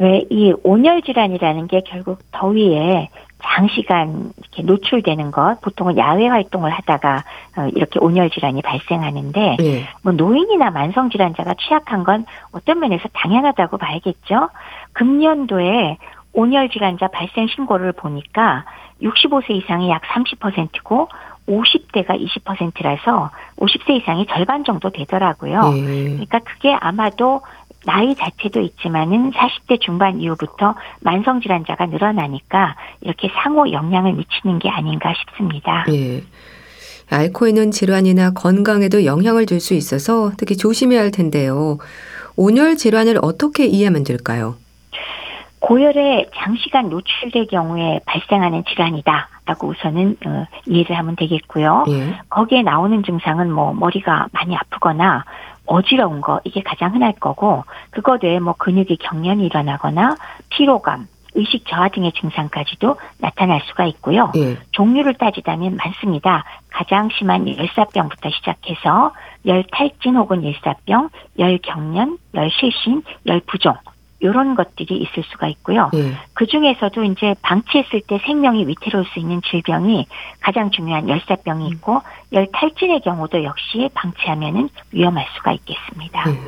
왜 0.00 0.24
이 0.30 0.52
온열 0.64 1.02
질환이라는 1.02 1.68
게 1.68 1.82
결국 1.86 2.18
더위에 2.32 3.08
장시간 3.44 4.32
이렇게 4.38 4.62
노출되는 4.62 5.30
것, 5.30 5.60
보통은 5.60 5.96
야외 5.98 6.26
활동을 6.26 6.70
하다가 6.70 7.24
어, 7.58 7.68
이렇게 7.74 7.98
온열 8.00 8.30
질환이 8.30 8.62
발생하는데, 8.62 9.56
예. 9.60 9.88
뭐 10.02 10.12
노인이나 10.12 10.70
만성 10.70 11.10
질환자가 11.10 11.54
취약한 11.54 12.04
건 12.04 12.24
어떤 12.52 12.80
면에서 12.80 13.08
당연하다고 13.12 13.78
봐야겠죠. 13.78 14.48
금년도에 14.94 15.98
온열 16.32 16.68
질환자 16.70 17.08
발생 17.08 17.46
신고를 17.46 17.92
보니까 17.92 18.64
65세 19.02 19.50
이상이 19.50 19.90
약 19.90 20.02
30%고 20.02 21.08
50대가 21.48 22.18
20%라서 22.18 23.30
50세 23.58 24.00
이상이 24.00 24.26
절반 24.26 24.64
정도 24.64 24.90
되더라고요. 24.90 25.60
예. 25.76 26.04
그러니까 26.04 26.38
그게 26.40 26.72
아마도 26.72 27.42
나이 27.86 28.14
자체도 28.14 28.60
있지만은 28.60 29.32
40대 29.32 29.80
중반 29.80 30.20
이후부터 30.20 30.74
만성 31.00 31.40
질환자가 31.40 31.86
늘어나니까 31.86 32.76
이렇게 33.02 33.28
상호 33.42 33.70
영향을 33.70 34.12
미치는 34.14 34.58
게 34.58 34.68
아닌가 34.70 35.12
싶습니다. 35.14 35.84
예. 35.90 36.22
앓고 37.10 37.46
있는 37.48 37.70
질환이나 37.70 38.30
건강에도 38.32 39.04
영향을 39.04 39.46
줄 39.46 39.60
수 39.60 39.74
있어서 39.74 40.32
특히 40.38 40.56
조심해야 40.56 41.00
할 41.00 41.10
텐데요. 41.10 41.78
온열 42.36 42.76
질환을 42.76 43.18
어떻게 43.22 43.66
이해하면 43.66 44.04
될까요? 44.04 44.56
고열에 45.60 46.26
장시간 46.34 46.90
노출될 46.90 47.46
경우에 47.46 48.00
발생하는 48.04 48.64
질환이다 48.68 49.28
라고 49.46 49.68
우선은 49.68 50.16
어, 50.26 50.46
이해를 50.66 50.96
하면 50.98 51.16
되겠고요. 51.16 51.84
예. 51.88 52.18
거기에 52.28 52.62
나오는 52.62 53.02
증상은 53.02 53.50
뭐 53.50 53.72
머리가 53.72 54.26
많이 54.32 54.54
아프거나 54.56 55.24
어지러운 55.66 56.20
거 56.20 56.40
이게 56.44 56.62
가장 56.62 56.94
흔할 56.94 57.12
거고 57.14 57.64
그거 57.90 58.18
외에 58.22 58.38
뭐 58.38 58.54
근육의 58.54 58.98
경련이 58.98 59.46
일어나거나 59.46 60.16
피로감, 60.50 61.06
의식 61.34 61.66
저하 61.66 61.88
등의 61.88 62.12
증상까지도 62.12 62.96
나타날 63.18 63.60
수가 63.66 63.86
있고요. 63.86 64.30
예. 64.36 64.56
종류를 64.70 65.14
따지자면 65.14 65.76
많습니다. 65.76 66.44
가장 66.70 67.08
심한 67.10 67.48
열사병부터 67.48 68.30
시작해서 68.30 69.12
열탈진 69.44 70.16
혹은 70.16 70.44
열사병, 70.44 71.10
열경련, 71.38 72.18
열실신, 72.34 73.02
열부종 73.26 73.74
이런 74.24 74.54
것들이 74.54 74.96
있을 74.96 75.22
수가 75.30 75.48
있고요. 75.48 75.90
예. 75.94 76.14
그 76.32 76.46
중에서도 76.46 77.04
이제 77.04 77.34
방치했을 77.42 78.00
때 78.08 78.18
생명이 78.24 78.66
위태로울 78.66 79.04
수 79.12 79.18
있는 79.18 79.42
질병이 79.50 80.06
가장 80.40 80.70
중요한 80.70 81.10
열사병이 81.10 81.68
있고 81.68 82.00
열탈진의 82.32 83.02
경우도 83.02 83.44
역시 83.44 83.90
방치하면은 83.92 84.70
위험할 84.92 85.26
수가 85.36 85.52
있겠습니다. 85.52 86.24
예. 86.30 86.38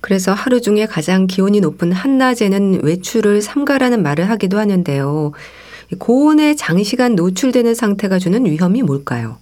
그래서 0.00 0.32
하루 0.32 0.60
중에 0.60 0.86
가장 0.86 1.28
기온이 1.28 1.60
높은 1.60 1.92
한낮에는 1.92 2.80
외출을 2.82 3.40
삼가라는 3.40 4.02
말을 4.02 4.28
하기도 4.28 4.58
하는데요. 4.58 5.32
고온에 5.98 6.56
장시간 6.56 7.14
노출되는 7.14 7.74
상태가 7.74 8.18
주는 8.18 8.44
위험이 8.46 8.82
뭘까요? 8.82 9.36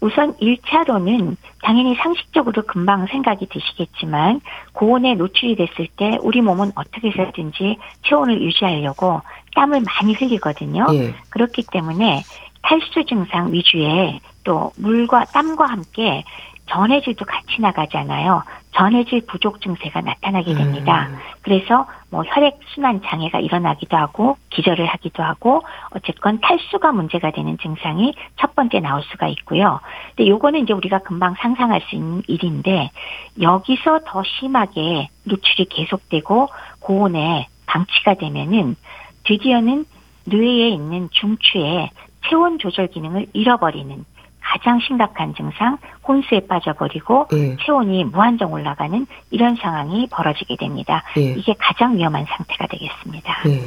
우선 0.00 0.34
1차로는 0.34 1.36
당연히 1.62 1.94
상식적으로 1.96 2.62
금방 2.62 3.06
생각이 3.06 3.46
드시겠지만 3.48 4.40
고온에 4.72 5.14
노출이 5.14 5.56
됐을 5.56 5.88
때 5.96 6.18
우리 6.22 6.40
몸은 6.40 6.72
어떻게 6.76 7.10
해서든지 7.10 7.78
체온을 8.02 8.40
유지하려고 8.42 9.20
땀을 9.54 9.82
많이 9.82 10.14
흘리거든요. 10.14 10.86
예. 10.92 11.14
그렇기 11.30 11.64
때문에 11.72 12.22
탈수 12.62 13.04
증상 13.06 13.52
위주의 13.52 14.20
또 14.44 14.70
물과 14.76 15.26
땀과 15.26 15.66
함께 15.66 16.24
전해질도 16.66 17.24
같이 17.24 17.60
나가잖아요. 17.60 18.42
전해질 18.78 19.22
부족 19.26 19.60
증세가 19.60 20.00
나타나게 20.00 20.54
됩니다. 20.54 21.08
음. 21.10 21.16
그래서 21.42 21.86
뭐 22.10 22.22
혈액 22.22 22.60
순환 22.68 23.02
장애가 23.02 23.40
일어나기도 23.40 23.96
하고 23.96 24.36
기절을 24.50 24.86
하기도 24.86 25.24
하고 25.24 25.62
어쨌건 25.90 26.38
탈수가 26.40 26.92
문제가 26.92 27.32
되는 27.32 27.58
증상이 27.58 28.14
첫 28.36 28.54
번째 28.54 28.78
나올 28.78 29.02
수가 29.02 29.26
있고요. 29.28 29.80
근데 30.14 30.30
요거는 30.30 30.62
이제 30.62 30.72
우리가 30.72 31.00
금방 31.00 31.34
상상할 31.34 31.80
수 31.88 31.96
있는 31.96 32.22
일인데 32.28 32.90
여기서 33.40 34.00
더 34.06 34.22
심하게 34.38 35.08
노출이 35.24 35.64
계속되고 35.64 36.48
고온에 36.78 37.48
방치가 37.66 38.14
되면은 38.14 38.76
드디어는 39.24 39.86
뇌에 40.26 40.68
있는 40.68 41.08
중추의 41.10 41.90
체온 42.28 42.58
조절 42.58 42.86
기능을 42.86 43.26
잃어버리는 43.32 44.04
가장 44.48 44.80
심각한 44.80 45.34
증상 45.34 45.76
혼수에 46.06 46.40
빠져버리고 46.46 47.26
예. 47.34 47.56
체온이 47.64 48.04
무한정 48.04 48.52
올라가는 48.52 49.06
이런 49.30 49.56
상황이 49.56 50.08
벌어지게 50.10 50.56
됩니다. 50.56 51.02
예. 51.18 51.34
이게 51.34 51.54
가장 51.58 51.96
위험한 51.96 52.24
상태가 52.26 52.66
되겠습니다. 52.66 53.42
예. 53.48 53.60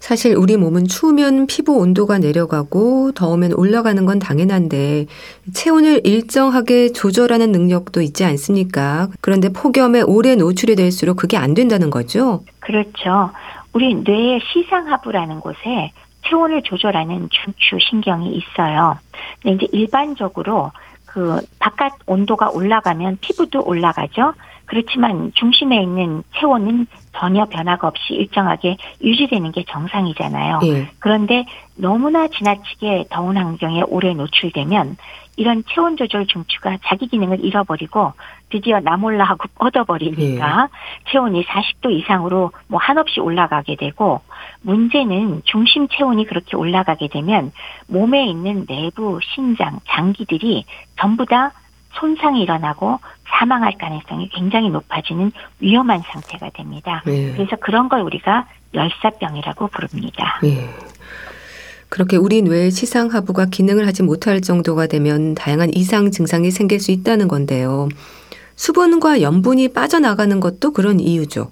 사실 0.00 0.34
우리 0.34 0.56
몸은 0.56 0.86
추우면 0.86 1.48
피부 1.48 1.76
온도가 1.76 2.18
내려가고 2.18 3.12
더우면 3.12 3.52
올라가는 3.52 4.06
건 4.06 4.18
당연한데 4.18 5.04
체온을 5.52 6.06
일정하게 6.06 6.92
조절하는 6.92 7.52
능력도 7.52 8.00
있지 8.00 8.24
않습니까? 8.24 9.08
그런데 9.20 9.50
폭염에 9.50 10.00
오래 10.02 10.34
노출이 10.34 10.76
될수록 10.76 11.16
그게 11.16 11.36
안 11.36 11.52
된다는 11.52 11.90
거죠? 11.90 12.42
그렇죠. 12.60 13.32
우리 13.74 13.94
뇌의 13.96 14.40
시상하부라는 14.50 15.40
곳에 15.40 15.92
체온을 16.22 16.62
조절하는 16.62 17.28
중추 17.30 17.78
신경이 17.80 18.34
있어요. 18.34 18.98
근데 19.42 19.64
이제 19.64 19.76
일반적으로 19.76 20.72
그 21.06 21.40
바깥 21.58 21.92
온도가 22.06 22.50
올라가면 22.50 23.18
피부도 23.20 23.62
올라가죠. 23.64 24.34
그렇지만 24.66 25.32
중심에 25.34 25.82
있는 25.82 26.22
체온은 26.38 26.86
전혀 27.16 27.46
변화가 27.46 27.88
없이 27.88 28.12
일정하게 28.14 28.76
유지되는 29.02 29.50
게 29.52 29.64
정상이잖아요. 29.66 30.60
예. 30.64 30.90
그런데 30.98 31.46
너무나 31.74 32.28
지나치게 32.28 33.06
더운 33.10 33.38
환경에 33.38 33.82
오래 33.86 34.12
노출되면 34.12 34.96
이런 35.38 35.62
체온 35.68 35.96
조절 35.96 36.26
중추가 36.26 36.78
자기 36.84 37.06
기능을 37.06 37.44
잃어버리고 37.44 38.12
드디어 38.50 38.80
나 38.80 38.96
몰라 38.96 39.24
하고 39.24 39.44
뻗어버리니까 39.54 40.68
체온이 41.10 41.44
40도 41.44 41.92
이상으로 41.92 42.50
뭐 42.66 42.80
한없이 42.80 43.20
올라가게 43.20 43.76
되고 43.76 44.20
문제는 44.62 45.42
중심 45.44 45.86
체온이 45.88 46.26
그렇게 46.26 46.56
올라가게 46.56 47.06
되면 47.06 47.52
몸에 47.86 48.26
있는 48.26 48.66
내부 48.66 49.20
신장, 49.22 49.78
장기들이 49.86 50.64
전부 50.98 51.24
다 51.24 51.52
손상이 51.92 52.42
일어나고 52.42 52.98
사망할 53.28 53.74
가능성이 53.78 54.28
굉장히 54.30 54.70
높아지는 54.70 55.30
위험한 55.60 56.00
상태가 56.00 56.50
됩니다. 56.50 57.02
예. 57.06 57.32
그래서 57.32 57.54
그런 57.56 57.88
걸 57.88 58.00
우리가 58.00 58.46
열사병이라고 58.74 59.68
부릅니다. 59.68 60.40
예. 60.44 60.68
그렇게 61.88 62.16
우리 62.16 62.42
뇌의 62.42 62.70
시상하부가 62.70 63.46
기능을 63.46 63.86
하지 63.86 64.02
못할 64.02 64.40
정도가 64.40 64.86
되면 64.86 65.34
다양한 65.34 65.70
이상 65.74 66.10
증상이 66.10 66.50
생길 66.50 66.80
수 66.80 66.90
있다는 66.90 67.28
건데요. 67.28 67.88
수분과 68.56 69.22
염분이 69.22 69.68
빠져나가는 69.68 70.40
것도 70.40 70.72
그런 70.72 71.00
이유죠. 71.00 71.50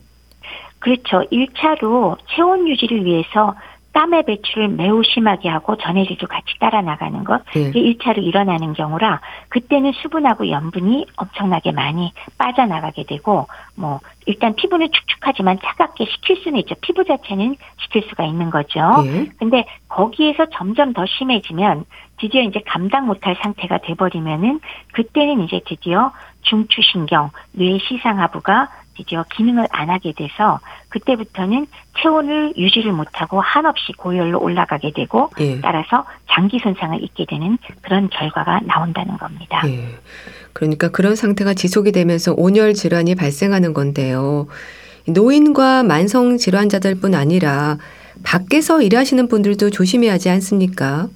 그렇죠. 0.79 1.23
1차로 1.33 2.17
체온 2.29 2.69
유지를 2.69 3.05
위해서 3.05 3.55
땀의 3.97 4.25
배출을 4.25 4.69
매우 4.69 5.03
심하게 5.03 5.49
하고 5.49 5.75
전해질도 5.79 6.27
같이 6.27 6.59
따라 6.61 6.83
나가는 6.83 7.25
것. 7.25 7.43
예. 7.57 7.61
이게 7.61 7.81
1차로 7.81 8.23
일어나는 8.23 8.75
경우라 8.75 9.23
그때는 9.49 9.93
수분하고 9.93 10.51
염분이 10.51 11.07
엄청나게 11.17 11.73
많이 11.73 12.13
빠져나가게 12.37 13.05
되고 13.05 13.47
뭐 13.75 14.01
일단 14.27 14.55
피부는 14.55 14.89
축축하지만 14.93 15.59
차갑게 15.65 16.05
식힐 16.05 16.43
수는 16.43 16.59
있죠. 16.61 16.75
피부 16.83 17.05
자체는 17.05 17.57
식힐 17.81 18.03
수가 18.11 18.27
있는 18.27 18.51
거죠. 18.51 18.81
예. 19.07 19.31
근데 19.39 19.65
거기에서 19.89 20.45
점점 20.53 20.93
더 20.93 21.07
심해지면 21.07 21.87
드디어 22.19 22.43
이제 22.43 22.61
감당 22.67 23.07
못할 23.07 23.35
상태가 23.41 23.79
돼버리면은 23.79 24.61
그때는 24.93 25.41
이제 25.45 25.63
드디어 25.67 26.13
중추신경, 26.43 27.31
뇌 27.53 27.79
시상하부가 27.79 28.69
드디어 28.97 29.25
기능을 29.35 29.67
안 29.71 29.91
하게 29.91 30.13
돼서 30.13 30.61
그때부터는 30.89 31.67
체온을 32.01 32.55
유지를 32.57 32.93
못하고 32.93 33.41
한없이 33.41 33.93
고열로 33.93 34.41
올라가게 34.41 34.93
되고 34.93 35.31
예. 35.41 35.61
따라서 35.61 36.05
장기 36.31 36.59
손상을 36.59 37.03
입게 37.03 37.27
되는 37.27 37.59
그런 37.83 38.09
결과가 38.09 38.61
나온다는 38.65 39.17
겁니다. 39.19 39.63
예. 39.67 39.89
그러니까 40.53 40.89
그런 40.89 41.17
상태가 41.17 41.55
지속이 41.55 41.93
되면서 41.93 42.35
온열 42.37 42.75
질환이 42.75 43.15
발생하는 43.15 43.75
건데요. 43.75 44.47
노인과 45.09 45.83
만성 45.83 46.37
질환자들뿐 46.37 47.15
아니라 47.15 47.79
밖에서 48.25 48.83
일하시는 48.83 49.29
분들도 49.29 49.71
조심해야 49.71 50.13
하지 50.13 50.31
않습니까? 50.31 51.09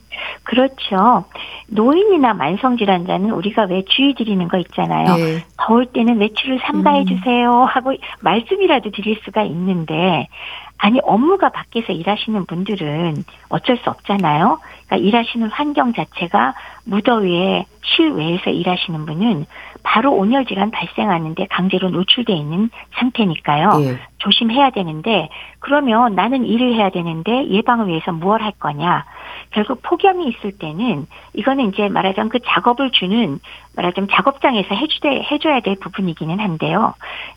그렇죠. 0.44 1.24
노인이나 1.68 2.34
만성질환자는 2.34 3.30
우리가 3.30 3.64
왜 3.64 3.84
주의 3.86 4.14
드리는 4.14 4.46
거 4.48 4.58
있잖아요. 4.58 5.16
예. 5.20 5.44
더울 5.56 5.86
때는 5.86 6.18
외출을 6.18 6.60
삼가해 6.66 7.02
음. 7.02 7.06
주세요 7.06 7.64
하고 7.64 7.94
말씀이라도 8.20 8.90
드릴 8.90 9.20
수가 9.24 9.42
있는데 9.44 10.26
아니 10.78 10.98
업무가 11.02 11.50
밖에서 11.50 11.92
일하시는 11.92 12.46
분들은 12.46 13.24
어쩔 13.50 13.76
수 13.78 13.90
없잖아요. 13.90 14.58
그러니까 14.86 14.96
일하시는 14.96 15.48
환경 15.50 15.92
자체가 15.92 16.54
무더위에 16.84 17.66
실외에서 17.82 18.50
일하시는 18.50 19.06
분은 19.06 19.46
바로 19.82 20.12
온열 20.12 20.44
질환 20.46 20.70
발생하는데 20.70 21.46
강제로 21.50 21.90
노출돼 21.90 22.32
있는 22.32 22.70
상태니까요. 22.94 23.70
예. 23.82 23.98
조심해야 24.18 24.70
되는데 24.70 25.28
그러면 25.58 26.14
나는 26.14 26.44
일을 26.44 26.74
해야 26.74 26.90
되는데 26.90 27.48
예방을 27.48 27.88
위해서 27.88 28.12
무엇 28.12 28.40
할 28.40 28.52
거냐? 28.52 29.04
결국 29.50 29.82
폭염이 29.82 30.28
있을 30.28 30.52
때는 30.52 31.06
이거는 31.34 31.72
이제 31.72 31.88
말하자면 31.88 32.28
그 32.28 32.38
작업을 32.44 32.90
주는 32.92 33.40
말하자면 33.76 34.08
작업장에서 34.12 34.74
해주대 34.74 35.26
해줘야 35.30 35.60
될 35.60 35.76
부분이기는 35.80 36.38
한데요. 36.38 36.94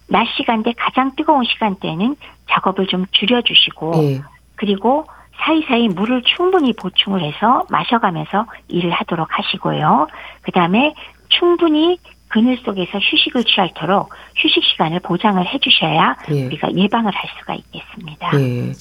낮 0.09 0.27
시간대 0.37 0.73
가장 0.77 1.15
뜨거운 1.15 1.43
시간대에는 1.45 2.15
작업을 2.49 2.87
좀 2.87 3.05
줄여주시고 3.11 3.93
예. 4.03 4.21
그리고 4.55 5.05
사이사이 5.37 5.89
물을 5.89 6.21
충분히 6.23 6.73
보충을 6.73 7.21
해서 7.21 7.65
마셔가면서 7.69 8.45
일을 8.67 8.91
하도록 8.91 9.27
하시고요. 9.29 10.07
그 10.41 10.51
다음에 10.51 10.93
충분히 11.29 11.97
그늘 12.33 12.57
속에서 12.65 12.97
휴식을 12.97 13.43
취할도록 13.43 14.09
휴식 14.35 14.63
시간을 14.63 15.01
보장을 15.01 15.45
해주셔야 15.53 16.17
예. 16.31 16.45
우리가 16.45 16.69
예방을 16.75 17.11
할 17.13 17.29
수가 17.39 17.53
있겠습니다. 17.53 18.31
예. 18.39 18.71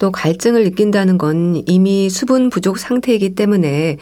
또 0.00 0.10
갈증을 0.10 0.64
느낀다는 0.64 1.16
건 1.16 1.62
이미 1.66 2.10
수분 2.10 2.50
부족 2.50 2.78
상태이기 2.78 3.36
때문에 3.36 3.98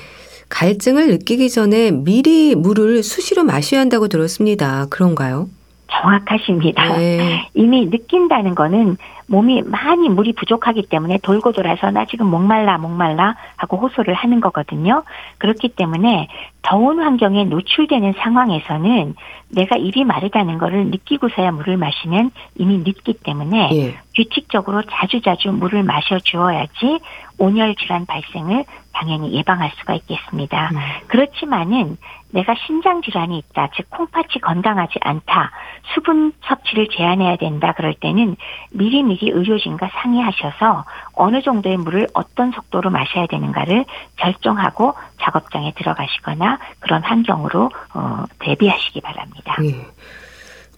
갈증을 0.49 1.09
느끼기 1.09 1.51
전에 1.51 1.91
미리 1.91 2.55
물을 2.55 3.03
수시로 3.03 3.45
마셔야 3.45 3.81
한다고 3.81 4.09
들었습니다. 4.09 4.87
그런가요? 4.89 5.49
정확하십니다. 5.91 6.97
네. 6.97 7.49
이미 7.55 7.87
느낀다는 7.87 8.55
거는 8.55 8.97
몸이 9.27 9.63
많이 9.63 10.09
물이 10.09 10.35
부족하기 10.35 10.83
때문에 10.89 11.19
돌고 11.23 11.53
돌아서 11.53 11.91
나 11.91 12.05
지금 12.05 12.27
목말라 12.27 12.79
목말라 12.79 13.37
하고 13.57 13.79
호소를 13.79 14.15
하는 14.15 14.41
거거든요. 14.41 15.03
그렇기 15.39 15.71
때문에 15.71 16.29
더운 16.63 17.01
환경에 17.01 17.45
노출되는 17.45 18.15
상황에서는 18.19 19.15
내가 19.51 19.77
입이 19.77 20.05
마르다는 20.05 20.59
것을 20.59 20.87
느끼고서야 20.87 21.53
물을 21.53 21.77
마시면 21.77 22.31
이미 22.57 22.79
늦기 22.79 23.15
때문에 23.23 23.71
예. 23.73 23.95
규칙적으로 24.15 24.83
자주자주 24.83 25.53
물을 25.53 25.83
마셔 25.83 26.19
주어야지 26.19 27.01
온열 27.39 27.75
질환 27.77 28.07
발생을 28.07 28.65
당연히 28.93 29.33
예방할 29.35 29.73
수가 29.79 29.95
있겠습니다. 29.95 30.71
음. 30.73 30.79
그렇지만은 31.09 31.97
내가 32.35 32.55
신장 32.67 33.01
질환이 33.01 33.39
있다, 33.39 33.71
즉 33.77 33.89
콩팥이 33.91 34.41
건강하지 34.43 34.95
않다, 35.01 35.53
수분 35.95 36.33
섭취를 36.45 36.89
제한해야 36.89 37.37
된다 37.37 37.73
그럴 37.77 37.95
때는 37.95 38.37
미리미리 38.73 39.31
의료진과 39.31 39.89
상의하셔서 40.03 40.85
어느 41.13 41.43
정도의 41.43 41.77
물을 41.77 42.09
어떤 42.13 42.51
속도로 42.51 42.91
마셔야 42.91 43.27
되는가를 43.27 43.85
결정하고 44.17 44.95
작업장에 45.21 45.73
들어가시거나 45.77 46.59
그런 46.81 47.03
환경으로 47.05 47.71
어, 47.95 48.25
대비하시기 48.41 49.01
바랍니다. 49.01 49.57
네. 49.61 49.87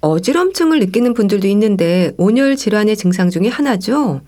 어지럼증을 0.02 0.78
느끼는 0.80 1.14
분들도 1.14 1.48
있는데 1.48 2.12
온열 2.18 2.56
질환의 2.56 2.96
증상 2.96 3.30
중에 3.30 3.48
하나죠. 3.48 4.20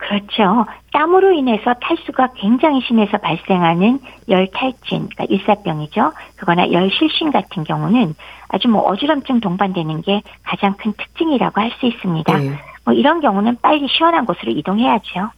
그렇죠. 0.00 0.64
땀으로 0.92 1.32
인해서 1.32 1.74
탈수가 1.74 2.30
굉장히 2.36 2.80
심해서 2.80 3.18
발생하는 3.18 4.00
열탈진, 4.28 5.08
그러니까 5.10 5.24
일사병이죠. 5.28 6.12
그거나 6.36 6.72
열실신 6.72 7.30
같은 7.30 7.64
경우는 7.64 8.14
아주 8.48 8.68
뭐 8.68 8.82
어지럼증 8.82 9.40
동반되는 9.40 10.00
게 10.02 10.22
가장 10.42 10.74
큰 10.78 10.94
특징이라고 10.94 11.60
할 11.60 11.70
수 11.78 11.86
있습니다. 11.86 12.38
네. 12.38 12.58
뭐 12.84 12.94
이런 12.94 13.20
경우는 13.20 13.58
빨리 13.60 13.86
시원한 13.88 14.24
곳으로 14.24 14.50
이동해야죠. 14.52 15.30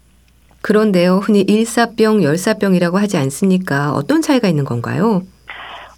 그런데요, 0.62 1.16
흔히 1.16 1.40
일사병, 1.40 2.22
열사병이라고 2.22 2.98
하지 2.98 3.18
않습니까? 3.18 3.92
어떤 3.92 4.22
차이가 4.22 4.46
있는 4.46 4.64
건가요? 4.64 5.22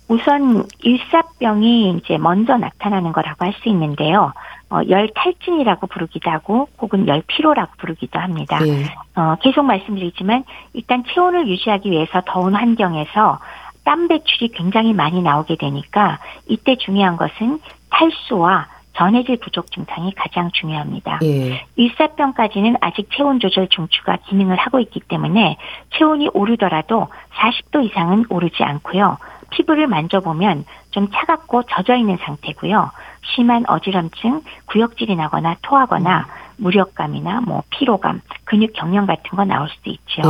우선 0.09 0.65
일사병이 0.83 1.99
이제 1.99 2.17
먼저 2.19 2.57
나타나는 2.57 3.13
거라고 3.13 3.45
할 3.45 3.55
수 3.63 3.69
있는데요. 3.69 4.33
어, 4.75 4.81
열 4.89 5.09
탈진이라고 5.15 5.87
부르기도 5.87 6.31
하고 6.31 6.69
혹은 6.81 7.07
열 7.07 7.23
피로라고 7.25 7.73
부르기도 7.79 8.19
합니다. 8.19 8.59
네. 8.59 8.85
어, 9.15 9.37
계속 9.41 9.63
말씀드리지만 9.63 10.43
일단 10.73 11.05
체온을 11.07 11.47
유지하기 11.47 11.89
위해서 11.89 12.21
더운 12.27 12.57
환경에서 12.57 13.39
땀 13.85 14.09
배출이 14.09 14.49
굉장히 14.49 14.93
많이 14.93 15.23
나오게 15.23 15.57
되니까 15.57 16.19
이때 16.49 16.75
중요한 16.77 17.17
것은 17.17 17.61
탈수와 17.91 18.67
전해질 18.97 19.39
부족 19.39 19.71
증상이 19.71 20.13
가장 20.15 20.51
중요합니다. 20.53 21.21
예. 21.23 21.65
일사병까지는 21.77 22.77
아직 22.81 23.09
체온 23.13 23.41
조절 23.41 23.69
중추가 23.69 24.17
기능을 24.29 24.57
하고 24.57 24.81
있기 24.81 25.01
때문에 25.01 25.57
체온이 25.91 26.31
오르더라도 26.33 27.09
40도 27.35 27.85
이상은 27.85 28.25
오르지 28.29 28.63
않고요. 28.63 29.19
피부를 29.55 29.87
만져보면 29.87 30.65
좀 30.91 31.09
차갑고 31.13 31.65
젖어 31.65 31.95
있는 31.97 32.17
상태고요. 32.19 32.91
심한 33.35 33.65
어지럼증, 33.67 34.43
구역질이 34.67 35.17
나거나 35.17 35.57
토하거나 35.63 36.27
무력감이나 36.57 37.41
뭐 37.41 37.63
피로감, 37.71 38.21
근육 38.45 38.73
경련 38.75 39.07
같은 39.07 39.31
거 39.31 39.45
나올 39.45 39.69
수도 39.71 39.91
있죠. 39.91 40.23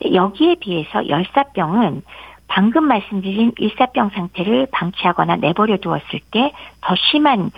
네. 0.00 0.14
여기에 0.14 0.56
비해서 0.60 1.06
열사병은 1.08 2.02
방금 2.48 2.84
말씀드린 2.84 3.52
일사병 3.56 4.10
상태를 4.10 4.68
방치하거나 4.72 5.36
내버려 5.36 5.76
두었을 5.78 6.20
때 6.30 6.52
더 6.82 6.94
심한 6.96 7.50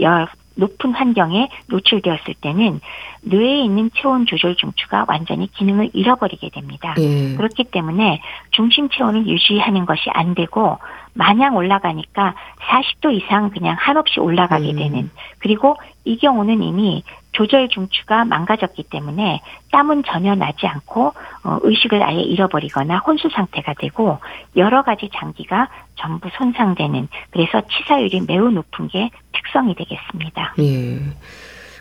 열 0.00 0.26
높은 0.54 0.92
환경에 0.92 1.48
노출되었을 1.68 2.34
때는 2.40 2.80
뇌에 3.22 3.60
있는 3.60 3.90
체온 3.94 4.26
조절 4.26 4.56
중추가 4.56 5.04
완전히 5.08 5.50
기능을 5.52 5.90
잃어버리게 5.92 6.50
됩니다. 6.50 6.94
예. 6.98 7.34
그렇기 7.36 7.64
때문에 7.64 8.20
중심 8.50 8.88
체온을 8.88 9.26
유지하는 9.26 9.86
것이 9.86 10.10
안 10.10 10.34
되고 10.34 10.78
마냥 11.14 11.56
올라가니까 11.56 12.34
40도 12.60 13.14
이상 13.14 13.50
그냥 13.50 13.76
한없이 13.78 14.18
올라가게 14.18 14.70
음. 14.70 14.76
되는 14.76 15.10
그리고 15.38 15.76
이 16.04 16.16
경우는 16.16 16.62
이미 16.62 17.04
조절 17.32 17.68
중추가 17.68 18.24
망가졌기 18.24 18.84
때문에 18.84 19.40
땀은 19.72 20.04
전혀 20.06 20.34
나지 20.34 20.66
않고 20.66 21.12
어, 21.44 21.58
의식을 21.62 22.02
아예 22.02 22.20
잃어버리거나 22.20 22.98
혼수 22.98 23.28
상태가 23.30 23.74
되고 23.78 24.18
여러 24.56 24.82
가지 24.82 25.10
장기가 25.14 25.68
전부 25.96 26.28
손상되는 26.36 27.08
그래서 27.30 27.62
치사율이 27.68 28.22
매우 28.26 28.50
높은 28.50 28.88
게 28.88 29.10
특성이 29.32 29.74
되겠습니다. 29.74 30.54
예. 30.60 30.98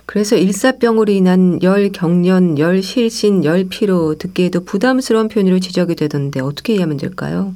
그래서 0.06 0.36
일사병으로 0.36 1.12
인한 1.12 1.62
열 1.64 1.90
경련, 1.90 2.58
열 2.58 2.82
실신, 2.82 3.46
열 3.46 3.66
피로 3.70 4.16
듣기에도 4.16 4.66
부담스러운 4.66 5.30
표현으로 5.30 5.60
지적이 5.60 5.96
되던데 5.96 6.42
어떻게 6.42 6.74
이해하면 6.74 6.98
될까요? 6.98 7.54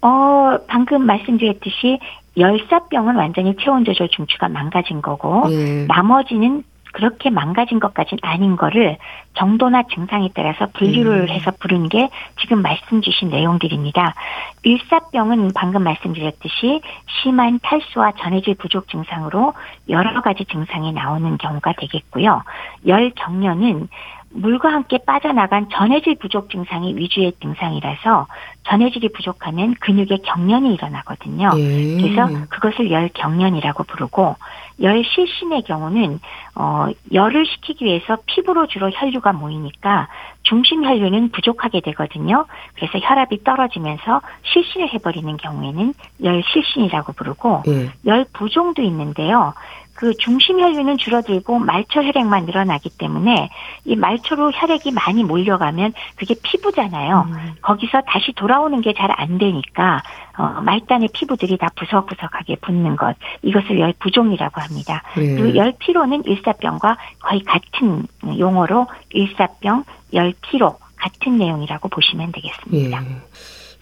어, 0.00 0.58
방금 0.68 1.06
말씀드렸듯이 1.06 1.98
열사병은 2.36 3.16
완전히 3.16 3.54
체온 3.56 3.84
조절 3.84 4.08
중추가 4.08 4.48
망가진 4.48 5.02
거고 5.02 5.44
예. 5.50 5.86
나머지는 5.86 6.64
그렇게 6.92 7.30
망가진 7.30 7.80
것까지는 7.80 8.20
아닌 8.22 8.56
거를 8.56 8.98
정도나 9.34 9.84
증상에 9.84 10.28
따라서 10.34 10.68
분류를 10.74 11.22
음. 11.22 11.28
해서 11.28 11.50
부르는 11.58 11.88
게 11.88 12.08
지금 12.40 12.62
말씀 12.62 13.00
주신 13.00 13.30
내용들입니다. 13.30 14.14
일사병은 14.62 15.52
방금 15.54 15.82
말씀드렸듯이 15.82 16.80
심한 17.22 17.58
탈수와 17.62 18.12
전해질 18.20 18.54
부족 18.56 18.88
증상으로 18.88 19.54
여러 19.88 20.20
가지 20.20 20.44
증상이 20.44 20.92
나오는 20.92 21.38
경우가 21.38 21.72
되겠고요. 21.78 22.42
열정년은 22.86 23.88
물과 24.34 24.72
함께 24.72 24.98
빠져나간 24.98 25.68
전해질 25.70 26.16
부족 26.16 26.50
증상이 26.50 26.96
위주의 26.96 27.32
증상이라서 27.40 28.26
전해질이 28.64 29.10
부족하면 29.10 29.74
근육에 29.80 30.18
경련이 30.24 30.72
일어나거든요. 30.74 31.50
예. 31.56 31.96
그래서 32.00 32.28
그것을 32.48 32.90
열 32.90 33.08
경련이라고 33.12 33.84
부르고 33.84 34.36
열 34.80 35.04
실신의 35.04 35.62
경우는 35.62 36.20
어 36.54 36.86
열을 37.12 37.46
식히기 37.46 37.84
위해서 37.84 38.18
피부로 38.26 38.66
주로 38.66 38.90
혈류가 38.90 39.32
모이니까 39.32 40.08
중심 40.42 40.84
혈류는 40.84 41.30
부족하게 41.30 41.80
되거든요. 41.80 42.46
그래서 42.74 42.98
혈압이 42.98 43.44
떨어지면서 43.44 44.20
실신을 44.44 44.92
해버리는 44.94 45.36
경우에는 45.36 45.94
열 46.24 46.42
실신이라고 46.52 47.12
부르고 47.12 47.62
예. 47.68 47.90
열 48.06 48.24
부종도 48.32 48.82
있는데요. 48.82 49.54
그 50.02 50.12
중심 50.18 50.58
혈류는 50.58 50.98
줄어들고 50.98 51.60
말초 51.60 52.02
혈액만 52.02 52.46
늘어나기 52.46 52.90
때문에 52.98 53.50
이 53.84 53.94
말초로 53.94 54.50
혈액이 54.50 54.90
많이 54.90 55.22
몰려가면 55.22 55.92
그게 56.16 56.34
피부잖아요. 56.42 57.28
음. 57.30 57.54
거기서 57.62 58.00
다시 58.08 58.32
돌아오는 58.32 58.80
게 58.80 58.92
잘 58.94 59.12
안 59.16 59.38
되니까 59.38 60.02
어, 60.36 60.60
말단의 60.62 61.10
피부들이 61.12 61.56
다 61.56 61.68
부석부석하게 61.76 62.56
붙는 62.56 62.96
것 62.96 63.14
이것을 63.42 63.78
열 63.78 63.92
부종이라고 64.00 64.60
합니다. 64.60 65.04
네. 65.16 65.36
그리고 65.36 65.54
열 65.56 65.72
피로는 65.78 66.24
일사병과 66.24 66.96
거의 67.20 67.44
같은 67.44 68.04
용어로 68.26 68.88
일사병, 69.10 69.84
열 70.14 70.34
피로 70.40 70.78
같은 70.96 71.38
내용이라고 71.38 71.88
보시면 71.88 72.32
되겠습니다. 72.32 73.04
예. 73.04 73.06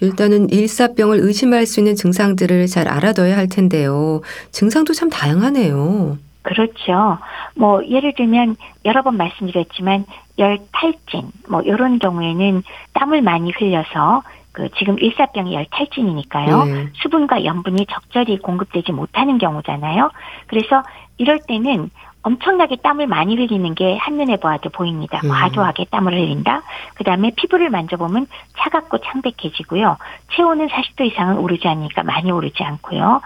일단은 0.00 0.50
일사병을 0.50 1.18
의심할 1.20 1.66
수 1.66 1.80
있는 1.80 1.94
증상들을 1.94 2.66
잘 2.66 2.88
알아둬야 2.88 3.36
할 3.36 3.48
텐데요. 3.48 4.20
증상도 4.50 4.92
참 4.92 5.10
다양하네요. 5.10 6.18
그렇죠. 6.42 7.18
뭐 7.54 7.86
예를 7.86 8.14
들면 8.14 8.56
여러 8.84 9.02
번 9.02 9.16
말씀드렸지만 9.16 10.06
열탈진 10.38 11.30
뭐 11.48 11.60
이런 11.60 11.98
경우에는 11.98 12.62
땀을 12.94 13.20
많이 13.22 13.52
흘려서 13.52 14.22
그 14.52 14.68
지금 14.78 14.98
일사병이 14.98 15.54
열탈진이니까요. 15.54 16.64
네. 16.64 16.88
수분과 16.94 17.44
염분이 17.44 17.86
적절히 17.90 18.38
공급되지 18.38 18.92
못하는 18.92 19.38
경우잖아요. 19.38 20.10
그래서 20.46 20.82
이럴 21.18 21.38
때는 21.46 21.90
엄청나게 22.22 22.76
땀을 22.82 23.06
많이 23.06 23.36
흘리는 23.36 23.74
게 23.74 23.96
한눈에 23.96 24.36
보아도 24.36 24.68
보입니다. 24.70 25.20
음. 25.24 25.30
과도하게 25.30 25.86
땀을 25.90 26.12
흘린다. 26.12 26.62
그 26.94 27.04
다음에 27.04 27.32
피부를 27.36 27.70
만져보면 27.70 28.26
차갑고 28.58 28.98
창백해지고요. 28.98 29.96
체온은 30.34 30.68
40도 30.68 31.06
이상은 31.06 31.38
오르지 31.38 31.66
않으니까 31.66 32.02
많이 32.02 32.30
오르지 32.30 32.62
않고요. 32.62 33.22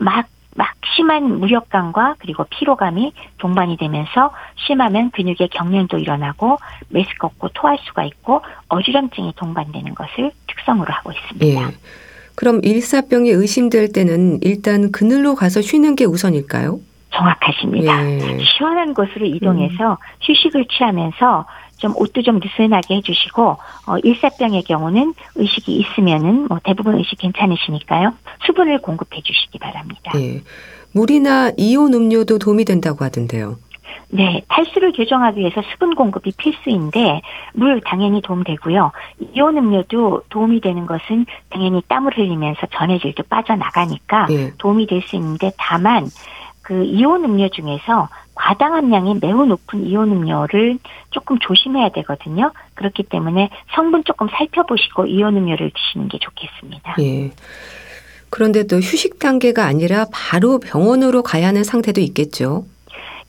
막, 0.00 0.26
막 0.54 0.68
심한 0.96 1.38
무력감과 1.38 2.16
그리고 2.18 2.44
피로감이 2.48 3.12
동반이 3.38 3.76
되면서 3.76 4.32
심하면 4.66 5.10
근육의 5.10 5.48
경련도 5.50 5.98
일어나고 5.98 6.58
메스껍고 6.88 7.48
토할 7.48 7.78
수가 7.86 8.04
있고 8.04 8.42
어지럼증이 8.68 9.34
동반되는 9.36 9.94
것을 9.94 10.32
특성으로 10.46 10.92
하고 10.92 11.12
있습니다. 11.12 11.60
예. 11.60 11.74
그럼 12.34 12.60
일사병이 12.62 13.30
의심될 13.30 13.92
때는 13.92 14.38
일단 14.42 14.92
그늘로 14.92 15.34
가서 15.34 15.60
쉬는 15.60 15.96
게 15.96 16.04
우선일까요? 16.04 16.78
정확하십니다. 17.10 18.10
예. 18.10 18.38
시원한 18.44 18.94
곳으로 18.94 19.26
이동해서 19.26 19.92
음. 19.92 19.96
휴식을 20.20 20.66
취하면서 20.66 21.46
좀 21.78 21.94
옷도 21.96 22.22
좀 22.22 22.40
느슨하게 22.40 22.96
해주시고 22.96 23.56
어, 23.86 23.98
일사병의 24.02 24.64
경우는 24.64 25.14
의식이 25.36 25.72
있으면은 25.76 26.46
뭐 26.48 26.58
대부분 26.64 26.96
의식 26.98 27.18
괜찮으시니까요 27.18 28.12
수분을 28.46 28.80
공급해 28.82 29.20
주시기 29.22 29.58
바랍니다. 29.58 30.12
예. 30.16 30.42
물이나 30.92 31.52
이온 31.56 31.94
음료도 31.94 32.38
도움이 32.38 32.64
된다고 32.64 33.04
하던데요. 33.04 33.56
네, 34.10 34.42
탈수를 34.48 34.92
교정하기 34.92 35.38
위해서 35.38 35.62
수분 35.70 35.94
공급이 35.94 36.32
필수인데 36.36 37.20
물 37.52 37.80
당연히 37.82 38.22
도움되고요. 38.22 38.90
이온 39.34 39.56
음료도 39.58 40.22
도움이 40.30 40.60
되는 40.62 40.86
것은 40.86 41.26
당연히 41.50 41.82
땀을 41.88 42.16
흘리면서 42.16 42.66
전해질도 42.72 43.24
빠져나가니까 43.28 44.26
예. 44.30 44.52
도움이 44.58 44.86
될 44.86 45.02
수 45.02 45.16
있는데 45.16 45.52
다만 45.58 46.08
그 46.68 46.84
이온 46.84 47.24
음료 47.24 47.48
중에서 47.48 48.10
과당 48.34 48.74
함량이 48.74 49.20
매우 49.22 49.46
높은 49.46 49.86
이온 49.86 50.12
음료를 50.12 50.78
조금 51.08 51.38
조심해야 51.38 51.88
되거든요. 51.88 52.52
그렇기 52.74 53.04
때문에 53.04 53.48
성분 53.74 54.04
조금 54.04 54.28
살펴보시고 54.28 55.06
이온 55.06 55.38
음료를 55.38 55.70
드시는 55.74 56.08
게 56.08 56.18
좋겠습니다. 56.18 56.96
예. 57.00 57.30
그런데 58.28 58.66
또 58.66 58.76
휴식 58.76 59.18
단계가 59.18 59.64
아니라 59.64 60.04
바로 60.12 60.60
병원으로 60.60 61.22
가야 61.22 61.48
하는 61.48 61.64
상태도 61.64 62.02
있겠죠. 62.02 62.66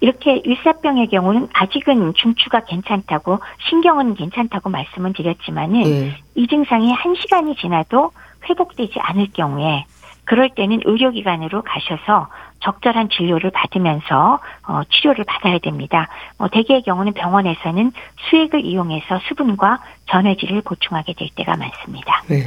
이렇게 0.02 0.42
일사병의 0.44 1.08
경우는 1.08 1.48
아직은 1.54 2.16
중추가 2.16 2.66
괜찮다고 2.66 3.40
신경은 3.70 4.16
괜찮다고 4.16 4.70
말씀은 4.70 5.14
드렸지만은 5.14 5.86
예. 5.86 6.18
이 6.36 6.46
증상이 6.46 6.92
한 6.92 7.16
시간이 7.16 7.56
지나도 7.56 8.12
회복되지 8.50 8.96
않을 9.00 9.28
경우에 9.34 9.86
그럴 10.30 10.52
때는 10.52 10.82
의료기관으로 10.86 11.64
가셔서 11.64 12.28
적절한 12.60 13.10
진료를 13.10 13.50
받으면서 13.50 14.40
어, 14.68 14.82
치료를 14.92 15.26
받아야 15.26 15.58
됩니다. 15.58 16.08
어, 16.38 16.48
대개의 16.50 16.84
경우는 16.84 17.14
병원에서는 17.14 17.92
수액을 18.30 18.64
이용해서 18.64 19.20
수분과 19.28 19.80
전해질을 20.12 20.62
보충하게 20.62 21.16
될 21.18 21.30
때가 21.36 21.58
많습니다. 21.58 22.24
네. 22.28 22.44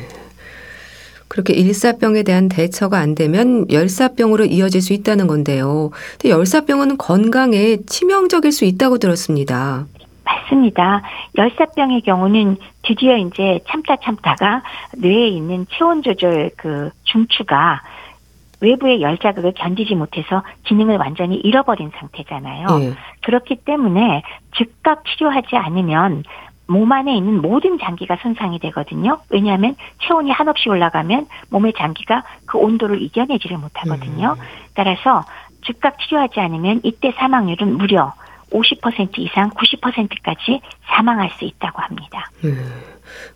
그렇게 1.26 1.54
일사병에 1.54 2.22
대한 2.22 2.48
대처가 2.48 2.98
안 2.98 3.16
되면 3.16 3.68
열사병으로 3.68 4.44
이어질 4.44 4.80
수 4.80 4.92
있다는 4.92 5.26
건데요. 5.26 5.90
근데 6.12 6.28
열사병은 6.28 6.98
건강에 6.98 7.78
치명적일 7.84 8.52
수 8.52 8.64
있다고 8.64 8.98
들었습니다. 8.98 9.86
맞습니다. 10.42 11.02
열사병의 11.36 12.02
경우는 12.02 12.56
드디어 12.82 13.16
이제 13.16 13.60
참다 13.68 13.96
참다가 13.96 14.62
뇌에 14.98 15.28
있는 15.28 15.66
체온 15.70 16.02
조절 16.02 16.50
그 16.56 16.90
중추가 17.04 17.80
외부의 18.60 19.02
열 19.02 19.18
자극을 19.18 19.52
견디지 19.54 19.94
못해서 19.94 20.42
기능을 20.64 20.96
완전히 20.96 21.36
잃어버린 21.36 21.90
상태잖아요. 21.96 22.66
예. 22.80 22.92
그렇기 23.22 23.56
때문에 23.64 24.22
즉각 24.56 25.04
치료하지 25.04 25.56
않으면 25.56 26.22
몸 26.68 26.90
안에 26.92 27.14
있는 27.14 27.42
모든 27.42 27.78
장기가 27.78 28.16
손상이 28.22 28.60
되거든요. 28.60 29.18
왜냐하면 29.30 29.74
체온이 30.06 30.30
한없이 30.30 30.68
올라가면 30.68 31.26
몸의 31.50 31.72
장기가 31.76 32.22
그 32.46 32.56
온도를 32.56 33.02
이겨내지를 33.02 33.58
못하거든요. 33.58 34.36
따라서 34.74 35.24
즉각 35.64 35.98
치료하지 35.98 36.38
않으면 36.40 36.80
이때 36.84 37.12
사망률은 37.18 37.76
무려 37.76 38.12
50% 38.52 39.18
이상 39.18 39.50
90%까지 39.50 40.60
사망할 40.86 41.30
수 41.38 41.44
있다고 41.44 41.80
합니다. 41.80 42.30
음. 42.44 42.56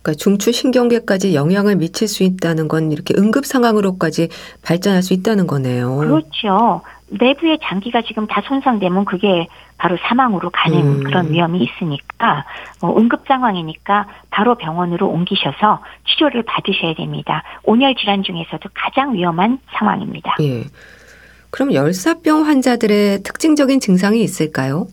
그러니까 0.01 0.13
중추 0.13 0.51
신경계까지 0.51 1.35
영향을 1.35 1.75
미칠 1.75 2.07
수 2.07 2.23
있다는 2.23 2.67
건 2.67 2.91
이렇게 2.91 3.13
응급 3.17 3.45
상황으로까지 3.45 4.29
발전할 4.63 5.03
수 5.03 5.13
있다는 5.13 5.47
거네요. 5.47 5.97
그렇죠. 5.97 6.81
내부의 7.09 7.59
장기가 7.63 8.01
지금 8.01 8.27
다 8.27 8.41
손상되면 8.45 9.05
그게 9.05 9.47
바로 9.77 9.97
사망으로 10.01 10.49
가는 10.49 10.77
음. 10.77 11.03
그런 11.03 11.31
위험이 11.31 11.63
있으니까 11.63 12.45
뭐 12.81 12.97
응급 12.97 13.21
상황이니까 13.27 14.07
바로 14.29 14.55
병원으로 14.55 15.07
옮기셔서 15.07 15.83
치료를 16.07 16.43
받으셔야 16.43 16.95
됩니다. 16.95 17.43
온열 17.63 17.95
질환 17.95 18.23
중에서도 18.23 18.67
가장 18.73 19.13
위험한 19.13 19.59
상황입니다. 19.73 20.35
예. 20.41 20.65
그럼 21.49 21.73
열사병 21.73 22.45
환자들의 22.45 23.23
특징적인 23.23 23.79
증상이 23.79 24.21
있을까요? 24.21 24.87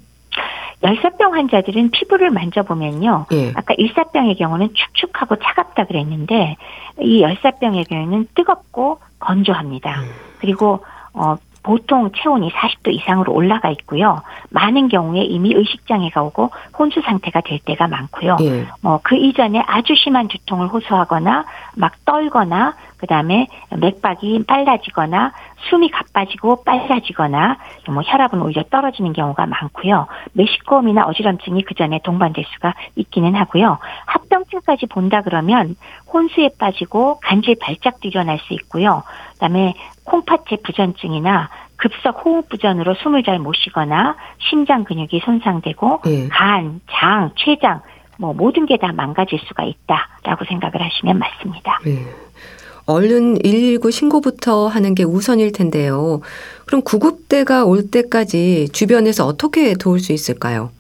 열사병 0.85 1.35
환자들은 1.35 1.91
피부를 1.91 2.31
만져보면요. 2.31 3.27
예. 3.33 3.53
아까 3.55 3.75
일사병의 3.77 4.37
경우는 4.37 4.75
축축하고 4.75 5.37
차갑다 5.37 5.85
그랬는데 5.85 6.57
이 7.01 7.23
열사병의 7.23 7.85
경우는 7.85 8.29
뜨겁고 8.35 9.01
건조합니다. 9.19 10.03
음. 10.03 10.11
그리고 10.39 10.85
어 11.15 11.37
보통 11.65 12.11
체온이 12.15 12.51
40도 12.51 12.93
이상으로 12.93 13.33
올라가 13.33 13.71
있고요. 13.71 14.21
많은 14.51 14.89
경우에 14.89 15.23
이미 15.23 15.55
의식 15.55 15.87
장애가 15.89 16.23
오고 16.23 16.51
혼수 16.79 17.01
상태가 17.01 17.41
될 17.41 17.59
때가 17.59 17.89
많고요. 17.89 18.37
예. 18.43 18.67
어, 18.83 19.01
그 19.03 19.17
이전에 19.17 19.61
아주 19.67 19.95
심한 19.97 20.29
두통을 20.29 20.69
호소하거나 20.69 21.47
막 21.77 21.93
떨거나 22.05 22.75
그다음에 22.99 23.49
맥박이 23.75 24.45
빨라지거나 24.47 25.33
숨이 25.71 25.91
가빠지고 25.91 26.65
빨라지거나 26.65 27.59
뭐 27.89 28.03
혈압은 28.03 28.41
오히려 28.43 28.63
떨어지는 28.65 29.13
경우가 29.13 29.47
많고요. 29.47 30.07
메시꺼움이나 30.33 31.05
어지럼증이 31.07 31.63
그 31.63 31.75
전에 31.75 32.01
동반될 32.05 32.45
수가 32.55 32.75
있기는 32.97 33.35
하고요. 33.35 33.79
합병증까지 34.07 34.87
본다 34.87 35.23
그러면 35.23 35.77
혼수에 36.13 36.51
빠지고 36.59 37.19
간질 37.21 37.57
발작도 37.61 38.09
일어날 38.09 38.39
수 38.41 38.53
있고요. 38.55 39.03
그다음에 39.35 39.75
콩팥제 40.05 40.59
부전증이나 40.65 41.49
급성 41.77 42.13
호흡 42.13 42.49
부전으로 42.49 42.95
숨을 42.95 43.23
잘 43.25 43.39
못 43.39 43.55
쉬거나 43.55 44.17
심장 44.39 44.85
근육이 44.85 45.21
손상되고 45.25 46.03
예. 46.07 46.29
간, 46.29 46.81
장, 46.91 47.31
췌장 47.35 47.81
뭐 48.19 48.33
모든 48.33 48.65
게 48.67 48.77
다 48.77 48.93
망가질 48.93 49.41
수가 49.49 49.65
있다라고 49.65 50.45
생각을 50.47 50.81
하시면 50.83 51.19
맞습니다. 51.19 51.81
예. 51.87 52.24
얼른 52.87 53.39
119 53.43 53.91
신고부터 53.91 54.67
하는 54.69 54.95
게 54.95 55.05
우선일 55.05 55.53
텐데요. 55.53 56.21
그럼 56.67 56.83
구급대가 56.83 57.65
올 57.65 57.91
때까지 57.91 58.69
주변에서 58.73 59.27
어떻게 59.27 59.75
도울 59.75 60.01
수 60.01 60.13
있을까요? 60.13 60.71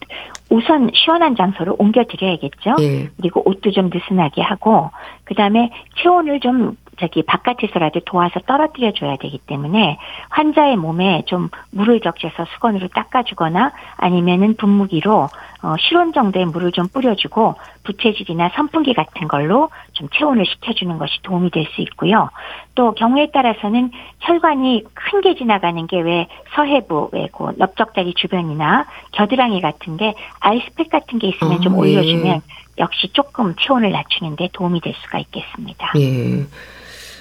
우선 0.50 0.90
시원한 0.94 1.34
장소로 1.36 1.76
옮겨 1.78 2.04
드려야겠죠. 2.04 2.76
예. 2.80 3.08
그리고 3.16 3.42
옷도 3.44 3.70
좀 3.70 3.90
느슨하게 3.92 4.42
하고 4.42 4.90
그다음에 5.24 5.70
체온을 5.96 6.40
좀 6.40 6.76
저기 7.00 7.22
바깥에서라도 7.22 8.00
도와서 8.00 8.40
떨어뜨려 8.46 8.92
줘야 8.92 9.16
되기 9.16 9.38
때문에 9.38 9.98
환자의 10.28 10.76
몸에 10.76 11.22
좀 11.26 11.48
물을 11.70 12.00
적셔서 12.00 12.44
수건으로 12.54 12.88
닦아주거나 12.88 13.72
아니면은 13.96 14.54
분무기로 14.54 15.28
어, 15.62 15.74
실온 15.80 16.12
정도의 16.12 16.46
물을 16.46 16.70
좀 16.72 16.86
뿌려주고 16.88 17.56
부채질이나 17.84 18.50
선풍기 18.54 18.94
같은 18.94 19.26
걸로 19.28 19.70
좀 19.94 20.08
체온을 20.12 20.44
식혀주는 20.46 20.98
것이 20.98 21.14
도움이 21.22 21.50
될 21.50 21.64
수 21.74 21.80
있고요. 21.82 22.28
또 22.74 22.92
경우에 22.92 23.30
따라서는 23.32 23.90
혈관이 24.20 24.84
큰 24.94 25.20
게 25.22 25.34
지나가는 25.36 25.86
게 25.86 26.00
왜 26.02 26.28
서해부, 26.54 27.08
왜그 27.12 27.54
넓적다리 27.56 28.14
주변이나 28.14 28.86
겨드랑이 29.12 29.60
같은데 29.60 30.14
아이스팩 30.40 30.90
같은 30.90 31.18
게 31.18 31.28
있으면 31.28 31.60
좀 31.62 31.74
아, 31.74 31.78
올려주면 31.78 32.26
예. 32.26 32.40
역시 32.78 33.08
조금 33.12 33.54
체온을 33.58 33.90
낮추는데 33.92 34.50
도움이 34.52 34.80
될 34.80 34.92
수가 35.02 35.18
있겠습니다. 35.20 35.92
예. 35.98 36.44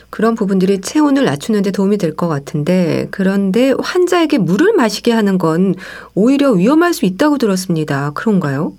그런 0.10 0.36
부분들이 0.36 0.82
체온을 0.82 1.26
낮추는 1.26 1.64
데 1.64 1.72
도움이 1.72 1.98
될 1.98 2.16
것 2.16 2.28
같은데 2.28 3.08
그런데 3.10 3.74
환자에게 3.82 4.38
물을 4.38 4.74
마시게 4.74 5.12
하는 5.12 5.38
건 5.40 5.74
오히려 6.14 6.52
위험할 6.52 6.94
수 6.94 7.06
있다고 7.06 7.38
들었습니다. 7.40 8.12
그런가요? 8.14 8.74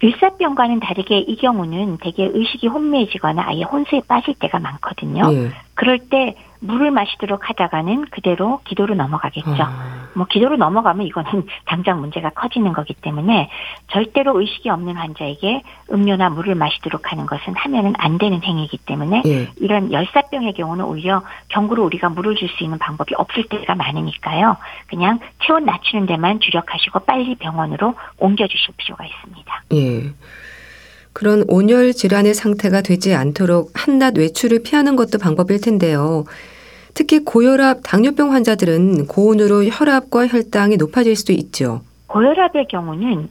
일사병과는 0.00 0.80
다르게 0.80 1.18
이 1.18 1.36
경우는 1.36 1.98
대개 1.98 2.28
의식이 2.32 2.66
혼미해지거나 2.66 3.44
아예 3.46 3.62
혼수에 3.62 4.02
빠질 4.06 4.34
때가 4.34 4.58
많거든요. 4.58 5.22
예. 5.32 5.50
그럴 5.74 5.98
때 5.98 6.36
물을 6.66 6.90
마시도록 6.90 7.48
하다가는 7.48 8.06
그대로 8.06 8.60
기도로 8.64 8.94
넘어가겠죠. 8.94 9.56
아, 9.58 10.08
뭐 10.14 10.26
기도로 10.26 10.56
넘어가면 10.56 11.06
이거는 11.06 11.46
당장 11.66 12.00
문제가 12.00 12.30
커지는 12.30 12.72
거기 12.72 12.94
때문에 12.94 13.50
절대로 13.88 14.40
의식이 14.40 14.70
없는 14.70 14.96
환자에게 14.96 15.62
음료나 15.92 16.30
물을 16.30 16.54
마시도록 16.54 17.12
하는 17.12 17.26
것은 17.26 17.54
하면은 17.54 17.92
안 17.98 18.18
되는 18.18 18.42
행위이기 18.42 18.78
때문에 18.78 19.22
예. 19.26 19.48
이런 19.56 19.92
열사병의 19.92 20.54
경우는 20.54 20.84
오히려 20.84 21.22
경구로 21.48 21.84
우리가 21.84 22.08
물을 22.08 22.34
줄 22.34 22.46
수 22.56 22.64
있는 22.64 22.78
방법이 22.78 23.14
없을 23.16 23.44
때가 23.48 23.74
많으니까요. 23.74 24.56
그냥 24.86 25.18
체온 25.44 25.64
낮추는 25.64 26.06
데만 26.06 26.40
주력하시고 26.40 27.00
빨리 27.00 27.34
병원으로 27.34 27.94
옮겨주실 28.18 28.74
필요가 28.76 29.04
있습니다. 29.04 29.62
예. 29.74 30.12
그런 31.12 31.44
온열 31.48 31.92
질환의 31.92 32.34
상태가 32.34 32.82
되지 32.82 33.14
않도록 33.14 33.70
한낮 33.74 34.18
외출을 34.18 34.62
피하는 34.62 34.96
것도 34.96 35.18
방법일 35.18 35.60
텐데요. 35.60 36.24
특히 36.96 37.22
고혈압, 37.22 37.80
당뇨병 37.84 38.32
환자들은 38.32 39.06
고온으로 39.06 39.64
혈압과 39.64 40.28
혈당이 40.28 40.78
높아질 40.78 41.14
수도 41.14 41.34
있죠. 41.34 41.82
고혈압의 42.06 42.68
경우는 42.70 43.28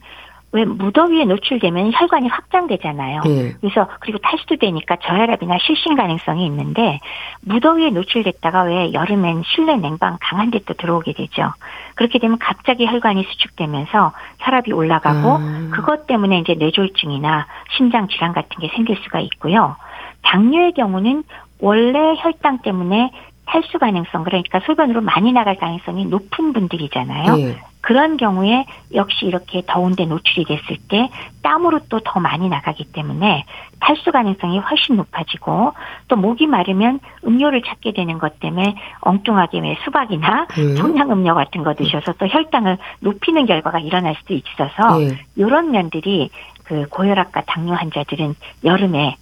왜 0.52 0.64
무더위에 0.64 1.24
노출되면 1.24 1.90
혈관이 1.92 2.28
확장되잖아요. 2.28 3.22
예. 3.26 3.52
그래서 3.60 3.88
그리고 3.98 4.18
탈수도 4.18 4.56
되니까 4.56 4.96
저혈압이나 5.02 5.58
실신 5.60 5.96
가능성이 5.96 6.46
있는데 6.46 7.00
무더위에 7.42 7.90
노출됐다가 7.90 8.62
왜 8.62 8.92
여름엔 8.92 9.42
실내 9.44 9.76
냉방 9.76 10.16
강한 10.20 10.52
데 10.52 10.60
또 10.64 10.72
들어오게 10.74 11.14
되죠. 11.14 11.52
그렇게 11.96 12.20
되면 12.20 12.38
갑자기 12.38 12.86
혈관이 12.86 13.24
수축되면서 13.24 14.12
혈압이 14.38 14.72
올라가고 14.72 15.28
아. 15.40 15.68
그것 15.72 16.06
때문에 16.06 16.38
이제 16.38 16.54
뇌졸중이나 16.54 17.46
심장 17.76 18.06
질환 18.06 18.32
같은 18.32 18.48
게 18.60 18.70
생길 18.76 18.96
수가 19.02 19.18
있고요. 19.20 19.74
당뇨의 20.22 20.72
경우는 20.74 21.24
원래 21.60 22.14
혈당 22.18 22.58
때문에 22.62 23.10
탈수 23.46 23.78
가능성 23.78 24.24
그러니까 24.24 24.60
소변으로 24.60 25.00
많이 25.00 25.32
나갈 25.32 25.56
가능성이 25.56 26.04
높은 26.04 26.52
분들이잖아요. 26.52 27.38
예. 27.38 27.58
그런 27.80 28.16
경우에 28.16 28.66
역시 28.94 29.26
이렇게 29.26 29.62
더운데 29.64 30.06
노출이 30.06 30.44
됐을 30.44 30.76
때 30.88 31.08
땀으로 31.42 31.80
또 31.88 32.00
더 32.00 32.18
많이 32.18 32.48
나가기 32.48 32.86
때문에 32.92 33.44
탈수 33.80 34.10
가능성이 34.10 34.58
훨씬 34.58 34.96
높아지고 34.96 35.72
또 36.08 36.16
목이 36.16 36.46
마르면 36.48 36.98
음료를 37.24 37.62
찾게 37.62 37.92
되는 37.92 38.18
것 38.18 38.40
때문에 38.40 38.74
엉뚱하게 39.00 39.60
왜 39.60 39.78
수박이나 39.84 40.48
예. 40.58 40.74
청량 40.74 41.12
음료 41.12 41.34
같은 41.34 41.62
거 41.62 41.74
드셔서 41.74 42.14
또 42.14 42.26
혈당을 42.26 42.78
높이는 43.00 43.46
결과가 43.46 43.78
일어날 43.78 44.16
수도 44.16 44.34
있어서 44.34 45.02
예. 45.02 45.18
이런 45.36 45.70
면들이 45.70 46.30
그 46.64 46.86
고혈압과 46.88 47.42
당뇨 47.46 47.74
환자들은 47.74 48.34
여름에 48.64 49.16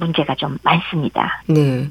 문제가 0.00 0.34
좀 0.34 0.58
많습니다. 0.64 1.42
네. 1.46 1.88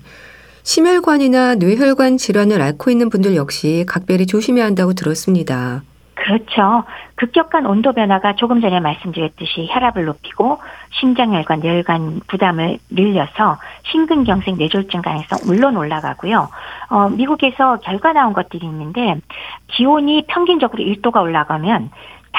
심혈관이나 0.70 1.56
뇌혈관 1.56 2.18
질환을 2.18 2.62
앓고 2.62 2.92
있는 2.92 3.10
분들 3.10 3.36
역시 3.36 3.86
각별히 3.88 4.28
조심해야 4.28 4.64
한다고 4.64 4.94
들었습니다. 4.94 5.82
그렇죠. 6.14 6.84
급격한 7.16 7.66
온도 7.66 7.92
변화가 7.92 8.36
조금 8.36 8.62
전에 8.62 8.80
말씀드렸듯이 8.80 9.68
혈압을 9.68 10.06
높이고 10.06 10.60
심장혈관, 10.92 11.62
뇌혈관 11.62 12.22
부담을 12.28 12.78
늘려서 12.92 13.58
심근경색 13.92 14.58
뇌졸중 14.58 15.02
가능성 15.02 15.40
물론 15.48 15.76
올라가고요. 15.76 16.50
어, 16.92 17.10
미국에서 17.10 17.80
결과 17.80 18.14
나온 18.14 18.34
것들이 18.34 18.64
있는데 18.68 19.20
기온이 19.70 20.26
평균적으로 20.28 20.84
1도가 20.84 21.20
올라가면 21.24 21.90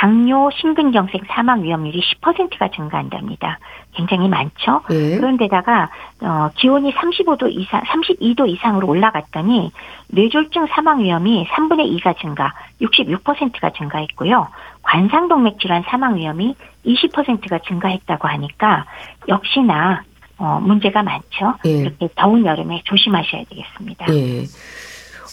당뇨, 0.01 0.49
심근경색 0.59 1.25
사망 1.29 1.63
위험률이 1.63 2.01
10%가 2.01 2.71
증가한답니다. 2.71 3.59
굉장히 3.93 4.31
많죠. 4.31 4.81
예. 4.91 5.17
그런데다가 5.19 5.91
어, 6.23 6.49
기온이 6.57 6.91
35도 6.95 7.51
이상, 7.51 7.83
32도 7.83 8.49
이상으로 8.49 8.89
올라갔더니 8.89 9.71
뇌졸중 10.09 10.69
사망 10.71 11.01
위험이 11.01 11.47
3분의 11.49 12.01
2가 12.01 12.19
증가, 12.19 12.55
66%가 12.81 13.73
증가했고요. 13.77 14.49
관상동맥 14.81 15.61
질환 15.61 15.83
사망 15.83 16.17
위험이 16.17 16.55
20%가 16.87 17.59
증가했다고 17.69 18.27
하니까 18.27 18.87
역시나 19.29 20.03
어, 20.39 20.61
문제가 20.61 21.03
많죠. 21.03 21.57
예. 21.67 21.73
이렇게 21.73 22.09
더운 22.17 22.47
여름에 22.47 22.81
조심하셔야 22.87 23.45
되겠습니다. 23.51 24.07
예. 24.15 24.45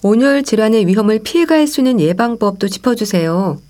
온열 0.03 0.43
질환의 0.43 0.88
위험을 0.88 1.22
피해갈 1.24 1.68
수 1.68 1.80
있는 1.80 2.01
예방법도 2.01 2.68
짚어주세요. 2.68 3.66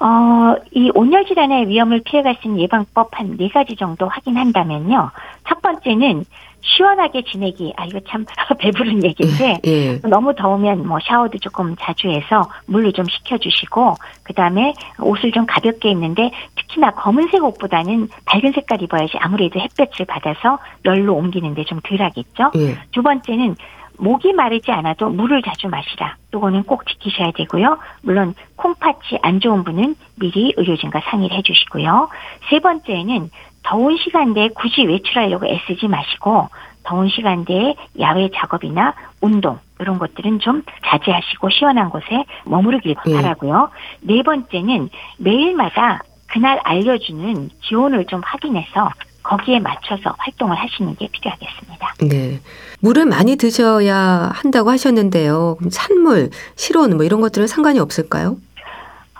어, 0.00 0.54
이 0.72 0.90
온열 0.94 1.26
질환의 1.26 1.68
위험을 1.68 2.02
피해갈 2.04 2.36
수 2.40 2.48
있는 2.48 2.60
예방법 2.60 3.08
한 3.18 3.36
네 3.36 3.48
가지 3.48 3.76
정도 3.76 4.08
확인한다면요. 4.08 5.10
첫 5.48 5.62
번째는 5.62 6.24
시원하게 6.64 7.22
지내기. 7.22 7.72
아, 7.76 7.84
이거 7.86 7.98
참 8.08 8.24
배부른 8.58 9.02
얘기인데, 9.02 9.58
예. 9.66 9.98
너무 10.02 10.32
더우면 10.34 10.86
뭐 10.86 10.98
샤워도 11.02 11.38
조금 11.38 11.74
자주 11.80 12.08
해서 12.08 12.48
물로 12.66 12.92
좀 12.92 13.04
식혀주시고, 13.08 13.94
그 14.22 14.32
다음에 14.32 14.72
옷을 15.00 15.32
좀 15.32 15.44
가볍게 15.46 15.90
입는데, 15.90 16.30
특히나 16.56 16.92
검은색 16.92 17.42
옷보다는 17.42 18.08
밝은 18.26 18.52
색깔 18.52 18.80
입어야지 18.82 19.18
아무래도 19.18 19.58
햇볕을 19.58 20.06
받아서 20.06 20.58
열로 20.84 21.14
옮기는데 21.16 21.64
좀 21.64 21.80
덜 21.82 22.00
하겠죠? 22.00 22.52
예. 22.56 22.76
두 22.92 23.02
번째는 23.02 23.56
목이 23.98 24.32
마르지 24.32 24.70
않아도 24.72 25.08
물을 25.08 25.42
자주 25.42 25.68
마시라. 25.68 26.16
요거는 26.34 26.64
꼭 26.64 26.86
지키셔야 26.86 27.32
되고요. 27.32 27.78
물론 28.02 28.34
콩팥이 28.56 29.18
안 29.22 29.40
좋은 29.40 29.64
분은 29.64 29.94
미리 30.16 30.52
의료진과 30.56 31.00
상의를 31.10 31.36
해주시고요. 31.38 32.08
세 32.48 32.58
번째는 32.60 33.30
더운 33.64 33.96
시간대에 33.96 34.48
굳이 34.48 34.84
외출하려고 34.84 35.46
애쓰지 35.46 35.86
마시고 35.88 36.48
더운 36.84 37.08
시간대에 37.08 37.76
야외 38.00 38.28
작업이나 38.34 38.94
운동 39.20 39.58
이런 39.78 39.98
것들은 39.98 40.40
좀 40.40 40.62
자제하시고 40.84 41.50
시원한 41.50 41.90
곳에 41.90 42.24
머무르길 42.44 42.96
예. 43.06 43.14
바라고요. 43.14 43.70
네 44.00 44.22
번째는 44.22 44.88
매일마다 45.18 46.00
그날 46.26 46.58
알려주는 46.64 47.50
기온을 47.60 48.06
좀 48.06 48.20
확인해서 48.24 48.90
거기에 49.22 49.60
맞춰서 49.60 50.14
활동을 50.18 50.56
하시는 50.56 50.94
게 50.96 51.08
필요하겠습니다. 51.08 51.81
네. 52.08 52.40
물을 52.80 53.06
많이 53.06 53.36
드셔야 53.36 54.30
한다고 54.34 54.70
하셨는데요. 54.70 55.56
그럼 55.58 55.70
찬물, 55.70 56.30
실온 56.56 56.96
뭐 56.96 57.04
이런 57.04 57.20
것들은 57.20 57.46
상관이 57.46 57.78
없을까요? 57.78 58.36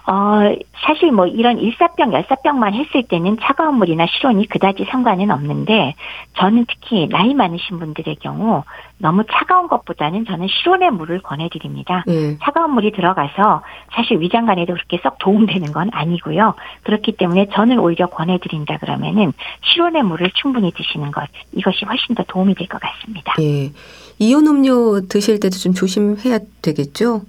어, 0.05 0.53
사실 0.85 1.13
뭐 1.13 1.27
이런 1.27 1.59
일사병, 1.59 2.13
열사병만 2.13 2.75
했을 2.75 3.05
때는 3.05 3.37
차가운 3.41 3.77
물이나 3.77 4.07
실온이 4.07 4.49
그다지 4.49 4.87
상관은 4.91 5.31
없는데 5.31 5.95
저는 6.39 6.67
특히 6.69 7.09
나이 7.09 7.35
많으신 7.35 7.79
분들의 7.79 8.17
경우 8.17 8.65
너무 8.99 9.23
차가운 9.31 9.69
것보다는 9.69 10.25
저는 10.27 10.49
실온의 10.49 10.91
물을 10.91 11.21
권해드립니다. 11.23 12.05
예. 12.09 12.37
차가운 12.39 12.73
물이 12.73 12.93
들어가서 12.93 13.63
사실 13.93 14.21
위장관에도 14.21 14.75
그렇게 14.75 14.99
썩 15.03 15.19
도움되는 15.19 15.73
건 15.73 15.91
아니고요. 15.93 16.55
그렇기 16.83 17.13
때문에 17.13 17.47
저는 17.53 17.79
오히려 17.79 18.07
권해드린다 18.09 18.79
그러면은 18.79 19.33
실온의 19.73 20.03
물을 20.03 20.31
충분히 20.35 20.73
드시는 20.73 21.11
것 21.13 21.29
이것이 21.53 21.85
훨씬 21.85 22.15
더 22.17 22.25
도움이 22.25 22.55
될 22.55 22.67
것 22.67 22.81
같습니다. 22.81 23.35
예. 23.41 23.71
이온 24.19 24.47
음료 24.47 25.01
드실 25.09 25.39
때도 25.41 25.57
좀 25.59 25.75
조심해야 25.75 26.39
되겠죠? 26.63 27.23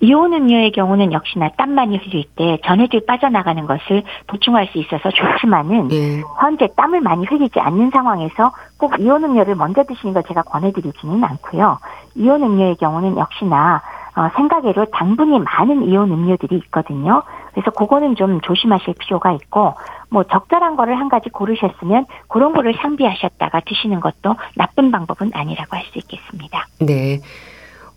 이온 0.00 0.32
음료의 0.32 0.72
경우는 0.72 1.12
역시나 1.12 1.50
땀 1.56 1.70
많이 1.70 1.96
흘릴 1.96 2.24
때 2.36 2.58
전해질 2.64 3.06
빠져나가는 3.06 3.64
것을 3.66 4.02
보충할 4.26 4.68
수 4.68 4.78
있어서 4.78 5.10
좋지만은 5.10 5.90
예. 5.92 6.22
현재 6.40 6.68
땀을 6.76 7.00
많이 7.00 7.24
흘리지 7.26 7.60
않는 7.60 7.90
상황에서 7.90 8.52
꼭 8.78 8.98
이온 8.98 9.24
음료를 9.24 9.54
먼저 9.54 9.84
드시는 9.84 10.14
걸 10.14 10.22
제가 10.24 10.42
권해드리지는 10.42 11.22
않고요. 11.24 11.78
이온 12.14 12.42
음료의 12.42 12.76
경우는 12.76 13.16
역시나 13.16 13.82
어, 14.16 14.30
생각외로 14.34 14.86
당분이 14.86 15.40
많은 15.40 15.88
이온 15.88 16.10
음료들이 16.10 16.56
있거든요. 16.64 17.22
그래서 17.52 17.70
그거는 17.70 18.16
좀 18.16 18.40
조심하실 18.40 18.94
필요가 18.98 19.32
있고 19.32 19.74
뭐 20.08 20.24
적절한 20.24 20.76
거를 20.76 20.98
한 20.98 21.10
가지 21.10 21.28
고르셨으면 21.28 22.06
그런 22.28 22.54
거를 22.54 22.74
상비하셨다가 22.80 23.60
드시는 23.60 24.00
것도 24.00 24.36
나쁜 24.54 24.90
방법은 24.90 25.32
아니라고 25.34 25.76
할 25.76 25.86
수 25.86 25.98
있겠습니다. 25.98 26.66
네. 26.80 27.20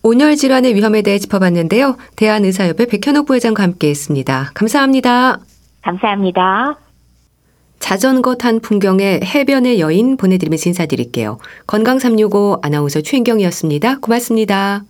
온열 0.01 0.35
질환의 0.35 0.75
위험에 0.75 1.01
대해 1.01 1.19
짚어봤는데요. 1.19 1.97
대한의사협회 2.15 2.85
백현옥 2.85 3.27
부회장과 3.27 3.63
함께했습니다. 3.63 4.51
감사합니다. 4.53 5.39
감사합니다. 5.81 6.77
자전거 7.79 8.35
탄 8.35 8.59
풍경의 8.59 9.21
해변의 9.23 9.79
여인 9.79 10.17
보내드리면서 10.17 10.69
인사드릴게요. 10.69 11.39
건강365 11.67 12.59
아나운서 12.61 13.01
최인경이었습니다. 13.01 13.99
고맙습니다. 13.99 14.83